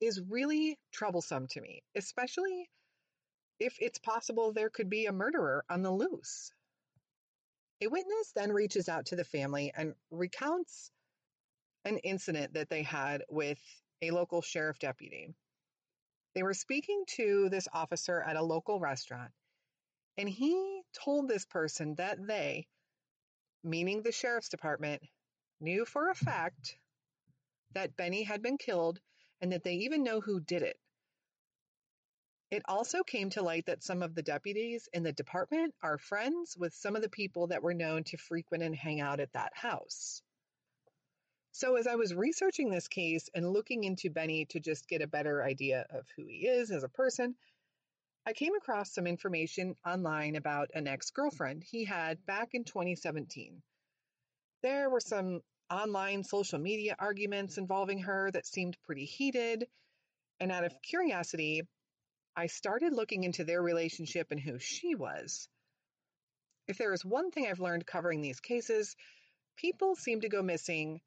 is 0.00 0.20
really 0.28 0.78
troublesome 0.92 1.46
to 1.48 1.60
me, 1.60 1.82
especially 1.96 2.68
if 3.58 3.76
it's 3.80 3.98
possible 3.98 4.52
there 4.52 4.70
could 4.70 4.90
be 4.90 5.06
a 5.06 5.12
murderer 5.12 5.64
on 5.70 5.82
the 5.82 5.90
loose. 5.90 6.52
A 7.82 7.88
witness 7.88 8.32
then 8.34 8.52
reaches 8.52 8.88
out 8.88 9.06
to 9.06 9.16
the 9.16 9.24
family 9.24 9.72
and 9.76 9.94
recounts 10.10 10.90
an 11.84 11.98
incident 11.98 12.54
that 12.54 12.68
they 12.68 12.82
had 12.82 13.22
with 13.28 13.60
a 14.02 14.10
local 14.10 14.42
sheriff 14.42 14.78
deputy. 14.78 15.34
They 16.36 16.42
were 16.42 16.52
speaking 16.52 17.02
to 17.16 17.48
this 17.48 17.66
officer 17.72 18.20
at 18.20 18.36
a 18.36 18.42
local 18.42 18.78
restaurant, 18.78 19.32
and 20.18 20.28
he 20.28 20.82
told 20.92 21.28
this 21.28 21.46
person 21.46 21.94
that 21.94 22.18
they, 22.26 22.66
meaning 23.64 24.02
the 24.02 24.12
sheriff's 24.12 24.50
department, 24.50 25.02
knew 25.60 25.86
for 25.86 26.10
a 26.10 26.14
fact 26.14 26.76
that 27.72 27.96
Benny 27.96 28.22
had 28.22 28.42
been 28.42 28.58
killed 28.58 29.00
and 29.40 29.50
that 29.52 29.64
they 29.64 29.76
even 29.76 30.02
know 30.02 30.20
who 30.20 30.38
did 30.38 30.60
it. 30.60 30.78
It 32.50 32.60
also 32.66 33.02
came 33.02 33.30
to 33.30 33.42
light 33.42 33.64
that 33.64 33.82
some 33.82 34.02
of 34.02 34.14
the 34.14 34.22
deputies 34.22 34.90
in 34.92 35.04
the 35.04 35.14
department 35.14 35.74
are 35.82 35.96
friends 35.96 36.54
with 36.54 36.74
some 36.74 36.96
of 36.96 37.00
the 37.00 37.08
people 37.08 37.46
that 37.46 37.62
were 37.62 37.72
known 37.72 38.04
to 38.04 38.18
frequent 38.18 38.62
and 38.62 38.76
hang 38.76 39.00
out 39.00 39.20
at 39.20 39.32
that 39.32 39.56
house. 39.56 40.20
So, 41.58 41.76
as 41.76 41.86
I 41.86 41.94
was 41.94 42.14
researching 42.14 42.68
this 42.68 42.86
case 42.86 43.30
and 43.32 43.50
looking 43.50 43.84
into 43.84 44.10
Benny 44.10 44.44
to 44.50 44.60
just 44.60 44.86
get 44.86 45.00
a 45.00 45.06
better 45.06 45.42
idea 45.42 45.86
of 45.88 46.06
who 46.14 46.26
he 46.26 46.46
is 46.46 46.70
as 46.70 46.84
a 46.84 46.88
person, 46.90 47.34
I 48.26 48.34
came 48.34 48.54
across 48.54 48.92
some 48.92 49.06
information 49.06 49.74
online 49.82 50.36
about 50.36 50.72
an 50.74 50.86
ex 50.86 51.10
girlfriend 51.12 51.64
he 51.64 51.86
had 51.86 52.26
back 52.26 52.50
in 52.52 52.64
2017. 52.64 53.62
There 54.62 54.90
were 54.90 55.00
some 55.00 55.40
online 55.70 56.24
social 56.24 56.58
media 56.58 56.94
arguments 56.98 57.56
involving 57.56 58.00
her 58.00 58.30
that 58.32 58.44
seemed 58.44 58.76
pretty 58.82 59.06
heated, 59.06 59.66
and 60.38 60.52
out 60.52 60.64
of 60.64 60.82
curiosity, 60.82 61.62
I 62.36 62.48
started 62.48 62.92
looking 62.92 63.24
into 63.24 63.44
their 63.44 63.62
relationship 63.62 64.30
and 64.30 64.38
who 64.38 64.58
she 64.58 64.94
was. 64.94 65.48
If 66.68 66.76
there 66.76 66.92
is 66.92 67.02
one 67.02 67.30
thing 67.30 67.46
I've 67.46 67.60
learned 67.60 67.86
covering 67.86 68.20
these 68.20 68.40
cases, 68.40 68.94
people 69.56 69.96
seem 69.96 70.20
to 70.20 70.28
go 70.28 70.42
missing 70.42 71.00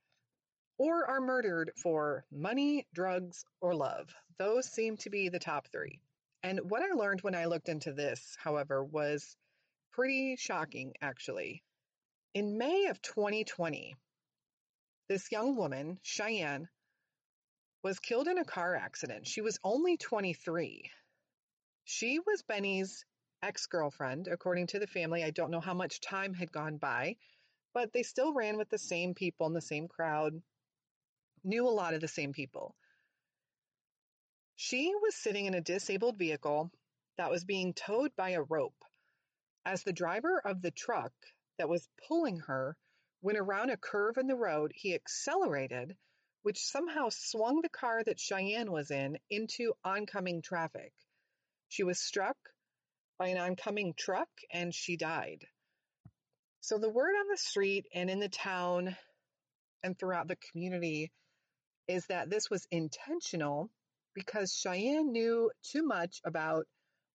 or 0.79 1.05
are 1.09 1.19
murdered 1.19 1.71
for 1.75 2.25
money, 2.31 2.87
drugs, 2.93 3.45
or 3.59 3.75
love. 3.75 4.15
Those 4.37 4.65
seem 4.65 4.95
to 4.97 5.09
be 5.09 5.27
the 5.27 5.37
top 5.37 5.67
three. 5.67 5.99
And 6.41 6.61
what 6.71 6.81
I 6.81 6.95
learned 6.95 7.21
when 7.21 7.35
I 7.35 7.45
looked 7.45 7.67
into 7.67 7.91
this, 7.91 8.37
however, 8.41 8.81
was 8.81 9.35
pretty 9.91 10.37
shocking, 10.37 10.93
actually. 11.01 11.61
In 12.33 12.57
May 12.57 12.85
of 12.85 13.01
2020, 13.01 13.93
this 15.09 15.29
young 15.33 15.57
woman, 15.57 15.99
Cheyenne, 16.01 16.69
was 17.83 17.99
killed 17.99 18.29
in 18.29 18.37
a 18.37 18.45
car 18.45 18.73
accident. 18.75 19.27
She 19.27 19.41
was 19.41 19.59
only 19.65 19.97
23. 19.97 20.89
She 21.83 22.19
was 22.19 22.41
Benny's 22.43 23.03
ex 23.41 23.67
girlfriend, 23.67 24.27
according 24.27 24.67
to 24.67 24.79
the 24.79 24.87
family. 24.87 25.25
I 25.25 25.31
don't 25.31 25.51
know 25.51 25.59
how 25.59 25.73
much 25.73 25.99
time 25.99 26.33
had 26.33 26.53
gone 26.53 26.77
by, 26.77 27.17
but 27.73 27.91
they 27.91 28.03
still 28.03 28.33
ran 28.33 28.57
with 28.57 28.69
the 28.69 28.77
same 28.77 29.13
people 29.13 29.47
in 29.47 29.53
the 29.53 29.61
same 29.61 29.89
crowd, 29.89 30.41
knew 31.43 31.67
a 31.67 31.69
lot 31.69 31.93
of 31.93 32.01
the 32.01 32.07
same 32.07 32.33
people. 32.33 32.75
She 34.55 34.93
was 35.01 35.15
sitting 35.15 35.45
in 35.45 35.53
a 35.53 35.61
disabled 35.61 36.17
vehicle 36.17 36.71
that 37.17 37.31
was 37.31 37.45
being 37.45 37.73
towed 37.73 38.15
by 38.15 38.31
a 38.31 38.41
rope. 38.41 38.83
As 39.65 39.83
the 39.83 39.93
driver 39.93 40.39
of 40.39 40.61
the 40.61 40.71
truck 40.71 41.13
that 41.57 41.69
was 41.69 41.87
pulling 42.07 42.39
her 42.39 42.75
went 43.21 43.37
around 43.37 43.69
a 43.69 43.77
curve 43.77 44.17
in 44.17 44.27
the 44.27 44.35
road, 44.35 44.71
he 44.75 44.95
accelerated, 44.95 45.97
which 46.43 46.65
somehow 46.65 47.09
swung 47.09 47.61
the 47.61 47.69
car 47.69 48.03
that 48.03 48.19
Cheyenne 48.19 48.71
was 48.71 48.91
in 48.91 49.17
into 49.29 49.73
oncoming 49.83 50.41
traffic. 50.41 50.93
She 51.67 51.83
was 51.83 51.99
struck 51.99 52.37
by 53.17 53.27
an 53.27 53.37
oncoming 53.37 53.93
truck 53.93 54.29
and 54.51 54.73
she 54.73 54.97
died. 54.97 55.45
So 56.61 56.77
the 56.77 56.89
word 56.89 57.15
on 57.15 57.27
the 57.29 57.37
street 57.37 57.85
and 57.93 58.09
in 58.09 58.19
the 58.19 58.29
town 58.29 58.95
and 59.83 59.97
throughout 59.97 60.27
the 60.27 60.37
community 60.51 61.11
is 61.89 62.05
that 62.05 62.29
this 62.29 62.51
was 62.51 62.67
intentional 62.69 63.67
because 64.13 64.53
Cheyenne 64.53 65.11
knew 65.11 65.49
too 65.63 65.83
much 65.83 66.21
about 66.23 66.67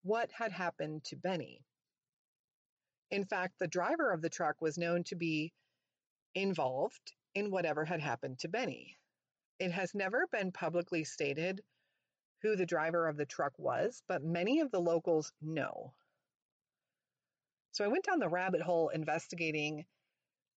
what 0.02 0.31
had 0.33 0.50
happened 0.50 1.04
to 1.04 1.16
Benny. 1.16 1.61
In 3.12 3.25
fact, 3.25 3.54
the 3.61 3.69
driver 3.69 4.11
of 4.11 4.21
the 4.21 4.28
truck 4.28 4.57
was 4.61 4.76
known 4.76 5.04
to 5.04 5.14
be 5.14 5.52
involved 6.35 7.12
in 7.37 7.52
whatever 7.52 7.85
had 7.85 8.00
happened 8.00 8.40
to 8.40 8.49
Benny. 8.49 8.97
It 9.61 9.71
has 9.71 9.95
never 9.95 10.26
been 10.33 10.50
publicly 10.50 11.04
stated 11.04 11.61
who 12.43 12.57
the 12.57 12.66
driver 12.66 13.07
of 13.07 13.16
the 13.16 13.26
truck 13.26 13.52
was, 13.57 14.02
but 14.09 14.25
many 14.25 14.59
of 14.59 14.73
the 14.73 14.81
locals 14.81 15.33
know. 15.40 15.95
So 17.71 17.85
I 17.85 17.88
went 17.88 18.04
down 18.04 18.19
the 18.19 18.28
rabbit 18.28 18.61
hole 18.61 18.88
investigating 18.88 19.85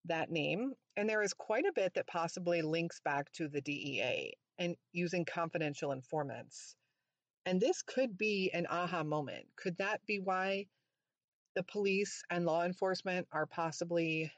that 0.08 0.32
name, 0.32 0.74
and 0.98 1.10
there 1.10 1.22
is 1.22 1.34
quite 1.34 1.66
a 1.66 1.74
bit 1.74 1.94
that 1.96 2.08
possibly 2.08 2.62
links 2.62 3.00
back 3.04 3.32
to 3.34 3.48
the 3.48 3.62
DEA 3.62 4.34
and 4.58 4.76
using 4.92 5.26
confidential 5.26 5.92
informants. 5.92 6.76
And 7.46 7.60
this 7.60 7.82
could 7.82 8.18
be 8.18 8.50
an 8.54 8.68
aha 8.70 9.04
moment. 9.04 9.46
Could 9.56 9.78
that 9.78 10.06
be 10.06 10.20
why 10.20 10.68
the 11.56 11.64
police 11.64 12.24
and 12.30 12.46
law 12.46 12.64
enforcement 12.64 13.28
are 13.32 13.46
possibly 13.46 14.32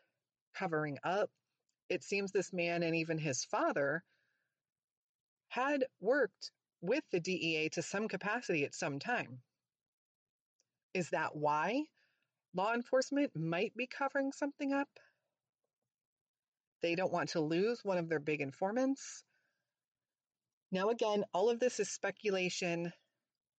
covering 0.56 0.98
up? 1.04 1.30
It 1.90 2.04
seems 2.04 2.32
this 2.32 2.52
man 2.52 2.84
and 2.84 2.96
even 2.96 3.18
his 3.18 3.46
father 3.46 4.04
had 5.50 5.86
worked 6.02 6.52
with 6.82 7.04
the 7.12 7.20
DEA 7.20 7.70
to 7.70 7.82
some 7.82 8.08
capacity 8.08 8.66
at 8.66 8.76
some 8.76 9.00
time. 9.00 9.40
Is 10.94 11.10
that 11.12 11.36
why 11.36 11.86
law 12.58 12.74
enforcement 12.74 13.32
might 13.36 13.76
be 13.76 13.88
covering 13.88 14.32
something 14.32 14.74
up. 14.74 14.90
They 16.82 16.96
don't 16.96 17.12
want 17.12 17.30
to 17.30 17.42
lose 17.42 17.84
one 17.84 17.98
of 17.98 18.10
their 18.10 18.20
big 18.20 18.42
informants. 18.42 19.24
Now, 20.72 20.90
again, 20.90 21.24
all 21.34 21.50
of 21.50 21.60
this 21.60 21.80
is 21.80 21.90
speculation. 21.90 22.92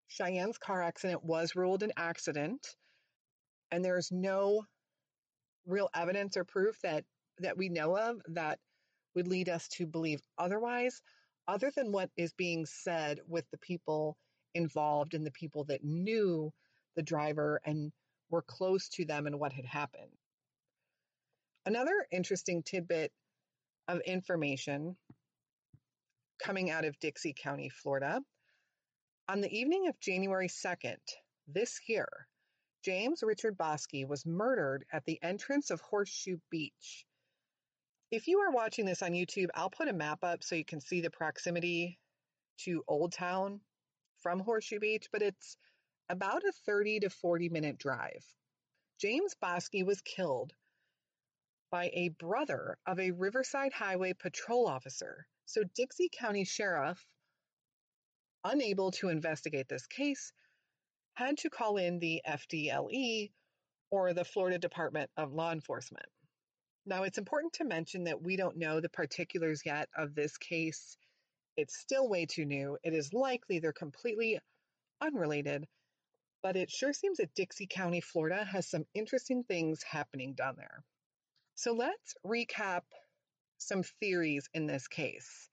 Cheyenne's 0.09 0.59
car 0.59 0.83
accident 0.83 1.25
was 1.25 1.57
ruled 1.57 1.83
an 1.83 1.93
accident, 1.97 2.67
and 3.71 3.85
there's 3.85 4.11
no 4.11 4.65
real 5.67 5.91
evidence 5.95 6.37
or 6.37 6.45
proof 6.45 6.79
that, 6.83 7.05
that 7.39 7.59
we 7.59 7.69
know 7.69 7.97
of 7.97 8.21
that 8.29 8.59
would 9.15 9.29
lead 9.29 9.49
us 9.49 9.69
to 9.69 9.87
believe 9.87 10.21
otherwise, 10.39 11.03
other 11.47 11.71
than 11.75 11.93
what 11.93 12.11
is 12.17 12.33
being 12.35 12.67
said 12.67 13.21
with 13.27 13.45
the 13.51 13.59
people 13.59 14.17
involved 14.55 15.15
and 15.15 15.27
the 15.27 15.31
people 15.31 15.65
that 15.65 15.85
knew 15.85 16.53
the 16.95 17.03
driver 17.03 17.61
and 17.65 17.93
were 18.31 18.43
close 18.43 18.89
to 18.91 19.05
them 19.05 19.27
and 19.27 19.39
what 19.39 19.53
had 19.53 19.67
happened. 19.67 20.13
Another 21.69 22.07
interesting 22.11 22.63
tidbit 22.63 23.13
of 23.89 24.01
information 24.07 24.97
coming 26.43 26.71
out 26.71 26.87
of 26.87 26.99
Dixie 26.99 27.35
County, 27.39 27.69
Florida. 27.69 28.23
On 29.29 29.43
the 29.43 29.53
evening 29.53 29.87
of 29.87 30.01
January 30.01 30.49
2nd, 30.49 30.97
this 31.47 31.79
year, 31.87 32.09
James 32.87 33.23
Richard 33.23 33.59
Bosky 33.59 34.09
was 34.09 34.25
murdered 34.25 34.87
at 34.91 35.05
the 35.05 35.23
entrance 35.23 35.69
of 35.69 35.83
Horseshoe 35.83 36.39
Beach. 36.51 37.05
If 38.11 38.29
you 38.29 38.39
are 38.39 38.51
watching 38.51 38.87
this 38.87 39.03
on 39.03 39.11
YouTube, 39.11 39.49
I'll 39.55 39.69
put 39.69 39.89
a 39.89 39.93
map 39.93 40.25
up 40.25 40.43
so 40.43 40.55
you 40.55 40.65
can 40.65 40.81
see 40.81 41.03
the 41.03 41.11
proximity 41.11 41.99
to 42.61 42.83
Old 42.89 43.13
Town 43.13 43.61
from 44.23 44.41
Horseshoe 44.41 44.81
Beach, 44.81 45.09
but 45.13 45.21
it's 45.21 45.59
about 46.09 46.45
a 46.45 46.53
30 46.65 47.01
to 47.01 47.11
40 47.11 47.51
minute 47.51 47.77
drive. 47.77 48.25
James 48.99 49.35
Bosky 49.39 49.85
was 49.85 50.01
killed 50.01 50.55
by 51.71 51.91
a 51.93 52.11
brother 52.11 52.79
of 52.87 52.99
a 52.99 53.11
Riverside 53.11 53.73
Highway 53.73 54.13
patrol 54.13 54.67
officer. 54.67 55.27
So 55.47 55.63
Dixie 55.75 56.11
County 56.13 56.45
Sheriff, 56.45 57.05
unable 58.45 58.91
to 58.93 59.09
investigate 59.09 59.69
this 59.69 59.87
case, 59.87 60.33
had 61.15 61.39
to 61.39 61.51
call 61.51 61.77
in 61.77 61.99
the 61.99 62.23
FDLE 62.27 63.31
or 63.91 64.13
the 64.13 64.25
Florida 64.25 64.59
Department 64.59 65.11
of 65.17 65.33
Law 65.33 65.53
Enforcement. 65.53 66.07
Now, 66.87 67.03
it's 67.03 67.19
important 67.19 67.55
to 67.55 67.65
mention 67.65 68.05
that 68.05 68.23
we 68.23 68.37
don't 68.37 68.57
know 68.57 68.81
the 68.81 68.89
particulars 68.89 69.63
yet 69.65 69.89
of 69.97 70.15
this 70.15 70.37
case. 70.37 70.97
It's 71.57 71.79
still 71.79 72.09
way 72.09 72.27
too 72.27 72.45
new. 72.45 72.79
It 72.83 72.95
is 72.95 73.13
likely 73.13 73.59
they're 73.59 73.73
completely 73.73 74.39
unrelated 75.01 75.67
but 76.43 76.57
it 76.57 76.71
sure 76.71 76.93
seems 76.93 77.19
that 77.19 77.35
Dixie 77.35 77.67
County, 77.67 78.01
Florida 78.01 78.45
has 78.45 78.69
some 78.69 78.87
interesting 78.95 79.43
things 79.45 79.83
happening 79.83 80.35
down 80.35 80.55
there. 80.57 80.83
So 81.59 81.73
let's 81.73 82.15
recap 82.25 82.83
some 83.57 83.83
theories 83.83 84.49
in 84.55 84.69
this 84.69 84.87
case. 84.87 85.49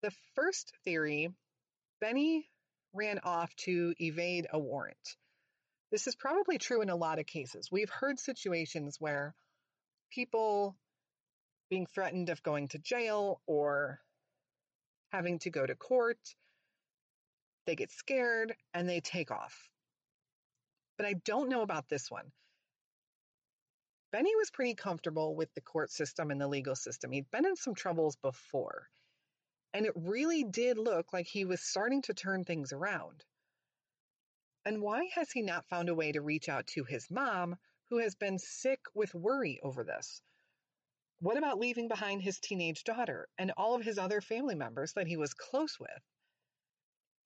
The 0.00 0.10
first 0.34 0.72
theory 0.82 1.28
Benny 2.00 2.48
ran 2.94 3.18
off 3.22 3.54
to 3.56 3.94
evade 4.00 4.46
a 4.50 4.58
warrant. 4.58 5.16
This 5.90 6.06
is 6.06 6.16
probably 6.16 6.56
true 6.56 6.80
in 6.80 6.88
a 6.88 6.96
lot 6.96 7.18
of 7.18 7.26
cases. 7.26 7.70
We've 7.70 7.90
heard 7.90 8.18
situations 8.18 8.96
where 8.98 9.34
people 10.10 10.74
being 11.68 11.86
threatened 11.86 12.30
of 12.30 12.42
going 12.42 12.68
to 12.68 12.78
jail 12.78 13.42
or 13.46 14.00
having 15.12 15.38
to 15.40 15.50
go 15.50 15.66
to 15.66 15.74
court, 15.74 16.18
they 17.66 17.76
get 17.76 17.90
scared 17.90 18.56
and 18.72 18.88
they 18.88 19.00
take 19.00 19.30
off 19.30 19.68
but 20.96 21.06
I 21.06 21.12
don't 21.24 21.50
know 21.50 21.60
about 21.60 21.88
this 21.88 22.10
one. 22.10 22.32
Benny 24.12 24.34
was 24.36 24.50
pretty 24.50 24.74
comfortable 24.74 25.34
with 25.34 25.52
the 25.54 25.60
court 25.60 25.90
system 25.90 26.30
and 26.30 26.40
the 26.40 26.48
legal 26.48 26.76
system. 26.76 27.12
He'd 27.12 27.30
been 27.30 27.44
in 27.44 27.56
some 27.56 27.74
troubles 27.74 28.16
before, 28.16 28.88
and 29.74 29.84
it 29.84 29.92
really 29.96 30.44
did 30.44 30.78
look 30.78 31.12
like 31.12 31.26
he 31.26 31.44
was 31.44 31.60
starting 31.60 32.02
to 32.02 32.14
turn 32.14 32.44
things 32.44 32.72
around. 32.72 33.24
And 34.64 34.80
why 34.80 35.04
has 35.14 35.30
he 35.30 35.42
not 35.42 35.66
found 35.66 35.88
a 35.88 35.94
way 35.94 36.12
to 36.12 36.22
reach 36.22 36.48
out 36.48 36.66
to 36.68 36.84
his 36.84 37.10
mom, 37.10 37.58
who 37.88 37.98
has 37.98 38.14
been 38.14 38.38
sick 38.38 38.80
with 38.94 39.14
worry 39.14 39.60
over 39.62 39.84
this? 39.84 40.22
What 41.20 41.36
about 41.36 41.58
leaving 41.58 41.88
behind 41.88 42.22
his 42.22 42.40
teenage 42.40 42.84
daughter 42.84 43.28
and 43.38 43.52
all 43.56 43.74
of 43.74 43.84
his 43.84 43.98
other 43.98 44.20
family 44.20 44.54
members 44.54 44.92
that 44.94 45.06
he 45.06 45.16
was 45.16 45.34
close 45.34 45.78
with? 45.80 46.02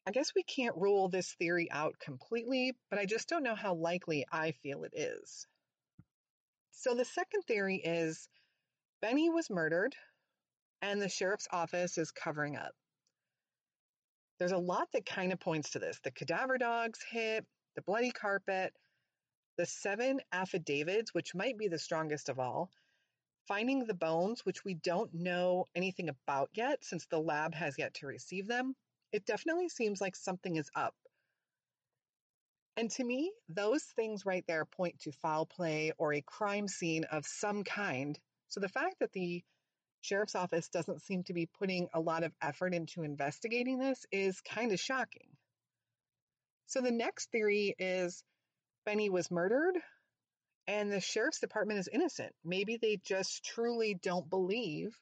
I 0.07 0.13
guess 0.13 0.35
we 0.35 0.43
can't 0.43 0.77
rule 0.77 1.09
this 1.09 1.35
theory 1.35 1.71
out 1.71 1.99
completely, 1.99 2.77
but 2.89 2.99
I 2.99 3.07
just 3.07 3.29
don't 3.29 3.43
know 3.43 3.55
how 3.55 3.75
likely 3.75 4.27
I 4.31 4.53
feel 4.53 4.85
it 4.85 4.93
is. 4.95 5.47
So 6.81 6.95
the 6.95 7.05
second 7.05 7.43
theory 7.43 7.77
is 7.77 8.27
Benny 9.03 9.29
was 9.29 9.51
murdered 9.51 9.95
and 10.81 11.01
the 11.01 11.11
sheriff's 11.11 11.47
office 11.53 11.99
is 11.99 12.11
covering 12.11 12.57
up. 12.57 12.73
There's 14.39 14.53
a 14.53 14.57
lot 14.57 14.89
that 14.95 15.05
kind 15.05 15.31
of 15.31 15.41
points 15.41 15.73
to 15.73 15.79
this 15.79 16.01
the 16.03 16.11
cadaver 16.11 16.57
dog's 16.57 17.01
hit, 17.03 17.45
the 17.77 17.83
bloody 17.83 18.11
carpet, 18.11 18.73
the 19.59 19.67
seven 19.67 20.23
affidavits, 20.33 21.13
which 21.13 21.35
might 21.35 21.59
be 21.59 21.69
the 21.69 21.79
strongest 21.79 22.31
of 22.31 22.39
all, 22.39 22.71
finding 23.47 23.85
the 23.85 23.93
bones, 23.93 24.47
which 24.47 24.65
we 24.65 24.73
don't 24.73 25.13
know 25.13 25.67
anything 25.75 26.09
about 26.09 26.49
yet 26.55 26.83
since 26.83 27.05
the 27.05 27.21
lab 27.21 27.55
has 27.55 27.77
yet 27.77 27.93
to 27.97 28.07
receive 28.07 28.47
them, 28.47 28.75
it 29.13 29.27
definitely 29.27 29.69
seems 29.69 30.01
like 30.01 30.17
something 30.17 30.57
is 30.57 30.71
up. 30.75 30.95
And 32.77 32.91
to 32.93 33.05
me, 33.05 33.33
those 33.49 33.83
things 33.83 34.25
right 34.25 34.45
there 34.47 34.65
point 34.65 35.01
to 35.01 35.13
foul 35.13 35.47
play 35.47 35.93
or 35.99 36.15
a 36.15 36.23
crime 36.23 36.69
scene 36.69 37.05
of 37.05 37.27
some 37.27 37.65
kind. 37.65 38.19
So 38.49 38.61
the 38.61 38.69
fact 38.69 38.97
that 39.01 39.13
the 39.13 39.43
sheriff's 40.01 40.35
office 40.35 40.69
doesn't 40.69 41.03
seem 41.03 41.25
to 41.25 41.35
be 41.35 41.47
putting 41.47 41.89
a 41.93 42.01
lot 42.01 42.23
of 42.23 42.33
effort 42.41 42.75
into 42.75 43.03
investigating 43.03 43.79
this 43.79 44.07
is 44.11 44.41
kind 44.41 44.73
of 44.73 44.81
shocking. 44.81 45.29
So 46.67 46.81
the 46.81 46.93
next 46.93 47.31
theory 47.31 47.75
is 47.79 48.25
Benny 48.87 49.11
was 49.11 49.31
murdered 49.31 49.77
and 50.67 50.91
the 50.91 51.01
sheriff's 51.01 51.41
department 51.41 51.81
is 51.81 51.89
innocent. 51.89 52.33
Maybe 52.45 52.79
they 52.81 53.01
just 53.05 53.45
truly 53.45 53.99
don't 54.01 54.31
believe 54.31 54.97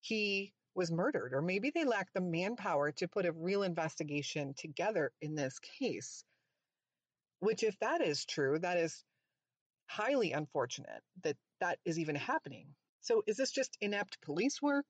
he 0.00 0.52
was 0.74 0.90
murdered, 0.90 1.32
or 1.34 1.42
maybe 1.42 1.70
they 1.74 1.84
lack 1.84 2.12
the 2.12 2.20
manpower 2.20 2.92
to 2.92 3.08
put 3.08 3.26
a 3.26 3.32
real 3.32 3.62
investigation 3.62 4.54
together 4.54 5.10
in 5.20 5.34
this 5.34 5.58
case. 5.58 6.22
Which, 7.40 7.62
if 7.62 7.78
that 7.80 8.00
is 8.00 8.24
true, 8.24 8.58
that 8.58 8.76
is 8.76 9.02
highly 9.86 10.32
unfortunate 10.32 11.02
that 11.24 11.36
that 11.60 11.78
is 11.84 11.98
even 11.98 12.14
happening. 12.14 12.74
So, 13.00 13.22
is 13.26 13.36
this 13.36 13.50
just 13.50 13.76
inept 13.80 14.20
police 14.20 14.62
work? 14.62 14.86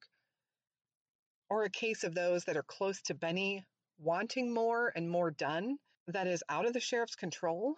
Or 1.48 1.64
a 1.64 1.70
case 1.70 2.04
of 2.04 2.14
those 2.14 2.44
that 2.44 2.56
are 2.56 2.62
close 2.62 3.00
to 3.02 3.14
Benny 3.14 3.64
wanting 3.98 4.52
more 4.52 4.92
and 4.94 5.08
more 5.10 5.30
done 5.30 5.78
that 6.08 6.26
is 6.26 6.44
out 6.48 6.66
of 6.66 6.72
the 6.72 6.80
sheriff's 6.80 7.16
control? 7.16 7.76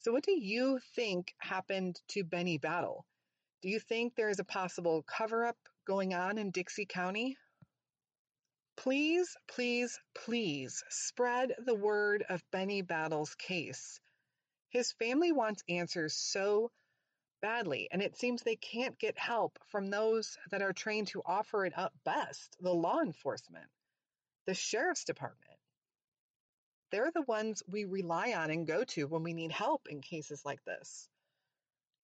So, 0.00 0.12
what 0.12 0.24
do 0.24 0.32
you 0.32 0.80
think 0.96 1.34
happened 1.38 2.00
to 2.08 2.24
Benny 2.24 2.58
Battle? 2.58 3.06
Do 3.62 3.68
you 3.68 3.78
think 3.78 4.14
there 4.14 4.30
is 4.30 4.40
a 4.40 4.44
possible 4.44 5.04
cover 5.04 5.44
up 5.46 5.56
going 5.86 6.14
on 6.14 6.38
in 6.38 6.50
Dixie 6.50 6.86
County? 6.86 7.36
Please, 8.82 9.36
please, 9.46 10.00
please 10.12 10.82
spread 10.88 11.54
the 11.66 11.74
word 11.74 12.24
of 12.28 12.42
Benny 12.50 12.82
Battle's 12.82 13.36
case. 13.36 14.00
His 14.70 14.90
family 14.90 15.30
wants 15.30 15.62
answers 15.68 16.16
so 16.16 16.72
badly, 17.40 17.88
and 17.92 18.02
it 18.02 18.16
seems 18.16 18.42
they 18.42 18.56
can't 18.56 18.98
get 18.98 19.16
help 19.16 19.56
from 19.68 19.88
those 19.88 20.36
that 20.50 20.62
are 20.62 20.72
trained 20.72 21.06
to 21.08 21.22
offer 21.24 21.64
it 21.64 21.78
up 21.78 21.92
best 22.04 22.56
the 22.58 22.74
law 22.74 22.98
enforcement, 23.00 23.70
the 24.46 24.54
sheriff's 24.54 25.04
department. 25.04 25.60
They're 26.90 27.12
the 27.12 27.22
ones 27.22 27.62
we 27.68 27.84
rely 27.84 28.32
on 28.32 28.50
and 28.50 28.66
go 28.66 28.82
to 28.82 29.06
when 29.06 29.22
we 29.22 29.32
need 29.32 29.52
help 29.52 29.86
in 29.86 30.00
cases 30.00 30.44
like 30.44 30.64
this. 30.64 31.08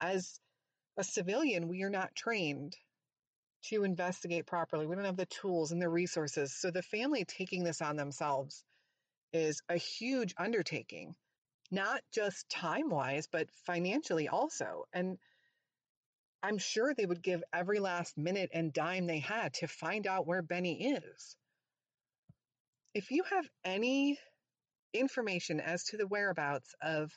As 0.01 0.39
a 0.97 1.03
civilian, 1.03 1.67
we 1.67 1.83
are 1.83 1.91
not 1.91 2.15
trained 2.15 2.77
to 3.65 3.85
investigate 3.85 4.47
properly. 4.47 4.87
We 4.87 4.97
don't 4.97 5.05
have 5.05 5.17
the 5.17 5.27
tools 5.27 5.73
and 5.73 5.83
the 5.83 5.89
resources. 5.89 6.55
So 6.55 6.71
the 6.71 6.83
family 6.83 7.25
taking 7.25 7.65
this 7.65 7.83
on 7.83 7.97
themselves 7.97 8.65
is 9.33 9.63
a 9.69 9.77
huge 9.77 10.35
undertaking, 10.39 11.15
not 11.71 12.01
just 12.13 12.49
time 12.49 12.89
wise, 12.89 13.29
but 13.31 13.49
financially 13.67 14.29
also. 14.29 14.85
And 14.93 15.19
I'm 16.43 16.59
sure 16.59 16.95
they 16.95 17.07
would 17.07 17.23
give 17.23 17.43
every 17.53 17.81
last 17.81 18.17
minute 18.17 18.51
and 18.55 18.73
dime 18.73 19.07
they 19.07 19.19
had 19.19 19.55
to 19.55 19.67
find 19.67 20.07
out 20.07 20.27
where 20.27 20.43
Benny 20.43 20.95
is. 20.95 21.37
If 22.95 23.11
you 23.11 23.25
have 23.25 23.49
any 23.65 24.19
information 24.95 25.61
as 25.61 25.85
to 25.87 25.97
the 25.97 26.07
whereabouts 26.07 26.75
of 26.81 27.13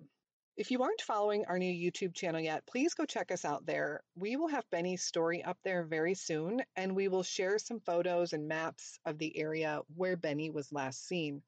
If 0.57 0.71
you 0.71 0.83
aren't 0.83 1.01
following 1.01 1.47
our 1.47 1.59
new 1.59 1.91
YouTube 1.91 2.15
channel 2.15 2.41
yet, 2.41 2.65
please 2.67 2.95
go 2.95 3.05
check 3.05 3.33
us 3.33 3.45
out 3.45 3.67
there. 3.67 4.03
We 4.15 4.37
will 4.37 4.49
have 4.49 4.71
Benny's 4.71 5.03
story 5.03 5.43
up 5.43 5.59
there 5.65 5.83
very 5.83 6.15
soon, 6.15 6.63
and 6.77 6.95
we 6.95 7.09
will 7.09 7.23
share 7.25 7.59
some 7.59 7.81
photos 7.81 8.33
and 8.33 8.47
maps 8.47 9.01
of 9.05 9.19
the 9.19 9.37
area 9.37 9.81
where 9.97 10.17
Benny 10.17 10.51
was 10.51 10.73
last 10.73 11.09
seen. 11.09 11.43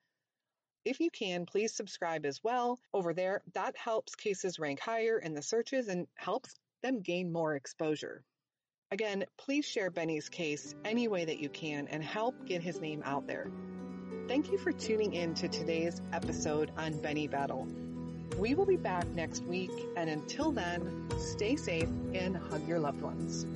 If 0.85 0.99
you 0.99 1.11
can, 1.11 1.47
please 1.47 1.73
subscribe 1.73 2.27
as 2.27 2.43
well 2.43 2.81
over 2.93 3.15
there. 3.15 3.43
That 3.53 3.77
helps 3.77 4.17
cases 4.17 4.59
rank 4.59 4.81
higher 4.81 5.19
in 5.19 5.35
the 5.35 5.43
searches 5.43 5.87
and 5.87 6.09
helps 6.17 6.59
them 6.83 7.01
gain 7.01 7.33
more 7.33 7.55
exposure. 7.57 8.23
Again, 8.90 9.25
please 9.38 9.64
share 9.64 9.90
Benny's 9.90 10.29
case 10.29 10.75
any 10.85 11.09
way 11.09 11.25
that 11.25 11.38
you 11.38 11.49
can 11.49 11.88
and 11.88 12.05
help 12.05 12.35
get 12.45 12.62
his 12.62 12.81
name 12.81 13.03
out 13.07 13.27
there. 13.27 13.51
Thank 14.29 14.53
you 14.53 14.59
for 14.59 14.71
tuning 14.71 15.14
in 15.14 15.35
to 15.35 15.49
today's 15.49 16.01
episode 16.12 16.71
on 16.77 17.01
Benny 17.01 17.27
Battle. 17.27 17.66
We 18.38 18.55
will 18.55 18.66
be 18.66 18.77
back 18.77 19.07
next 19.09 19.45
week, 19.45 19.71
and 19.97 20.11
until 20.11 20.53
then, 20.53 21.09
stay 21.18 21.57
safe 21.57 21.88
and 22.14 22.37
hug 22.37 22.66
your 22.68 22.79
loved 22.81 23.01
ones. 23.01 23.47